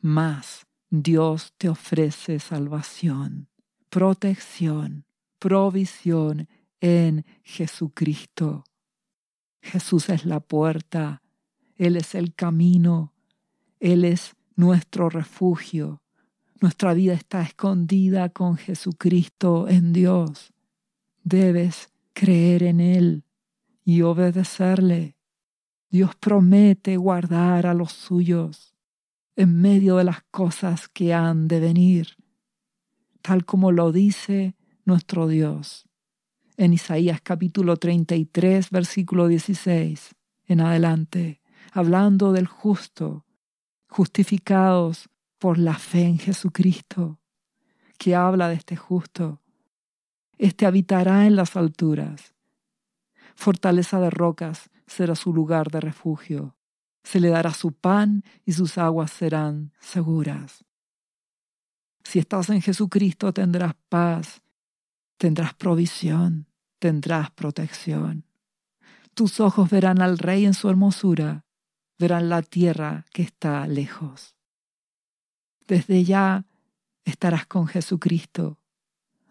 [0.01, 0.64] mas
[1.01, 3.47] Dios te ofrece salvación,
[3.89, 5.05] protección,
[5.39, 6.47] provisión
[6.79, 8.63] en Jesucristo.
[9.61, 11.23] Jesús es la puerta,
[11.75, 13.13] Él es el camino,
[13.79, 16.01] Él es nuestro refugio.
[16.61, 20.53] Nuestra vida está escondida con Jesucristo en Dios.
[21.23, 23.23] Debes creer en Él
[23.83, 25.17] y obedecerle.
[25.89, 28.74] Dios promete guardar a los suyos
[29.35, 32.15] en medio de las cosas que han de venir,
[33.21, 34.55] tal como lo dice
[34.85, 35.87] nuestro Dios.
[36.57, 40.15] En Isaías capítulo 33, versículo 16
[40.47, 41.41] en adelante,
[41.73, 43.25] hablando del justo
[43.95, 45.09] justificados
[45.39, 47.21] por la fe en Jesucristo,
[47.97, 49.41] que habla de este justo.
[50.37, 52.35] Este habitará en las alturas.
[53.35, 56.54] Fortaleza de rocas será su lugar de refugio.
[57.05, 60.65] Se le dará su pan y sus aguas serán seguras.
[62.03, 64.41] Si estás en Jesucristo tendrás paz,
[65.17, 66.47] tendrás provisión,
[66.79, 68.25] tendrás protección.
[69.13, 71.45] Tus ojos verán al Rey en su hermosura
[71.97, 74.35] verán la tierra que está lejos.
[75.67, 76.45] Desde ya
[77.03, 78.59] estarás con Jesucristo,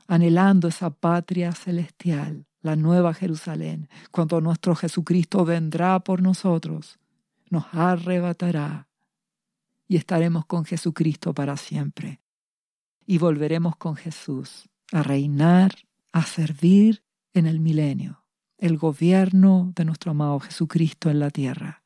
[0.07, 6.99] anhelando esa patria celestial, la nueva Jerusalén, cuando nuestro Jesucristo vendrá por nosotros,
[7.55, 8.89] nos arrebatará
[9.87, 12.21] y estaremos con Jesucristo para siempre.
[13.07, 15.73] Y volveremos con Jesús a reinar,
[16.13, 18.25] a servir en el milenio,
[18.59, 21.85] el gobierno de nuestro amado Jesucristo en la tierra.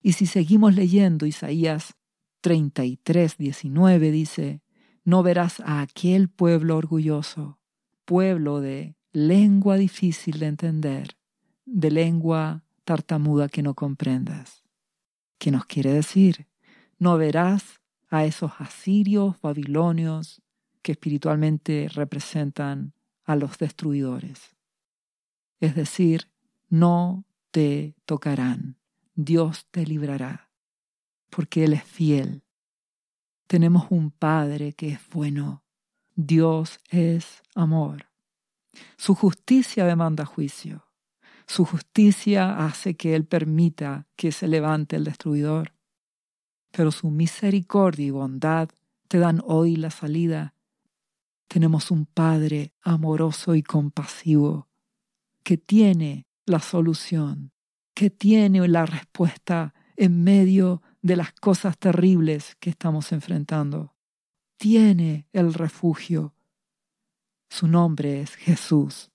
[0.00, 1.96] Y si seguimos leyendo Isaías
[2.42, 4.62] 33, 19 dice,
[5.04, 7.58] no verás a aquel pueblo orgulloso,
[8.04, 11.16] pueblo de lengua difícil de entender,
[11.64, 14.64] de lengua tartamuda que no comprendas.
[15.38, 16.48] ¿Qué nos quiere decir?
[16.98, 20.42] No verás a esos asirios, babilonios,
[20.82, 24.56] que espiritualmente representan a los destruidores.
[25.60, 26.32] Es decir,
[26.68, 28.76] no te tocarán.
[29.14, 30.50] Dios te librará,
[31.28, 32.42] porque Él es fiel.
[33.46, 35.62] Tenemos un Padre que es bueno.
[36.16, 38.06] Dios es amor.
[38.96, 40.89] Su justicia demanda juicio.
[41.50, 45.74] Su justicia hace que Él permita que se levante el destruidor.
[46.70, 48.68] Pero su misericordia y bondad
[49.08, 50.54] te dan hoy la salida.
[51.48, 54.68] Tenemos un Padre amoroso y compasivo
[55.42, 57.50] que tiene la solución
[57.94, 63.96] que tiene la respuesta en medio de las cosas terribles que estamos enfrentando.
[64.56, 66.32] Tiene el refugio.
[67.48, 69.09] Su nombre es Jesús.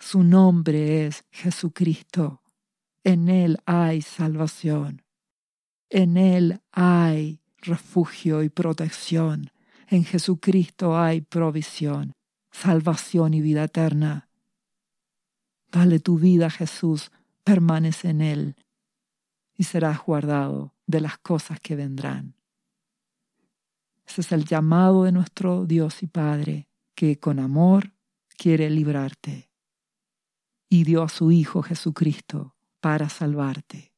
[0.00, 2.42] Su nombre es Jesucristo.
[3.04, 5.02] En Él hay salvación.
[5.90, 9.50] En Él hay refugio y protección.
[9.88, 12.14] En Jesucristo hay provisión,
[12.50, 14.30] salvación y vida eterna.
[15.70, 17.12] Dale tu vida Jesús
[17.44, 18.56] permanece en Él
[19.54, 22.34] y serás guardado de las cosas que vendrán.
[24.06, 27.92] Ese es el llamado de nuestro Dios y Padre, que con amor
[28.36, 29.49] quiere librarte.
[30.72, 33.92] Y dio a su Hijo Jesucristo para salvarte.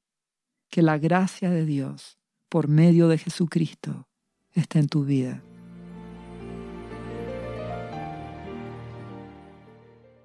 [0.70, 2.18] Que la gracia de Dios,
[2.48, 4.08] por medio de Jesucristo,
[4.52, 5.42] esté en tu vida.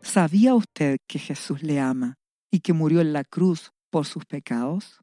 [0.02, 2.16] ¿Sabía usted que Jesús le ama
[2.50, 5.02] y que murió en la cruz por sus pecados?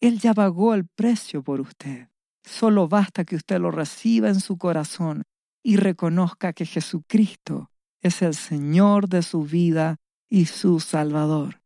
[0.00, 2.08] Él ya pagó el precio por usted.
[2.42, 5.24] Solo basta que usted lo reciba en su corazón
[5.62, 7.70] y reconozca que Jesucristo
[8.00, 9.98] es el Señor de su vida
[10.30, 11.60] y su Salvador.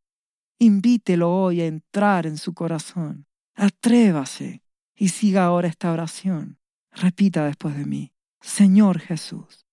[0.59, 3.27] Invítelo hoy a entrar en su corazón.
[3.55, 4.65] Atrévase
[4.97, 6.59] y siga ahora esta oración.
[6.91, 9.67] Repita después de mí, Señor Jesús,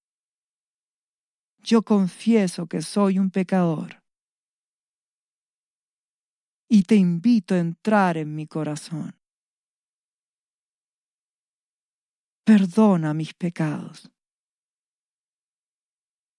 [1.60, 4.02] yo confieso que soy un pecador
[6.68, 9.20] y te invito a entrar en mi corazón.
[12.44, 14.10] Perdona mis pecados.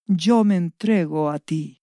[0.05, 1.82] Yo me entrego a ti.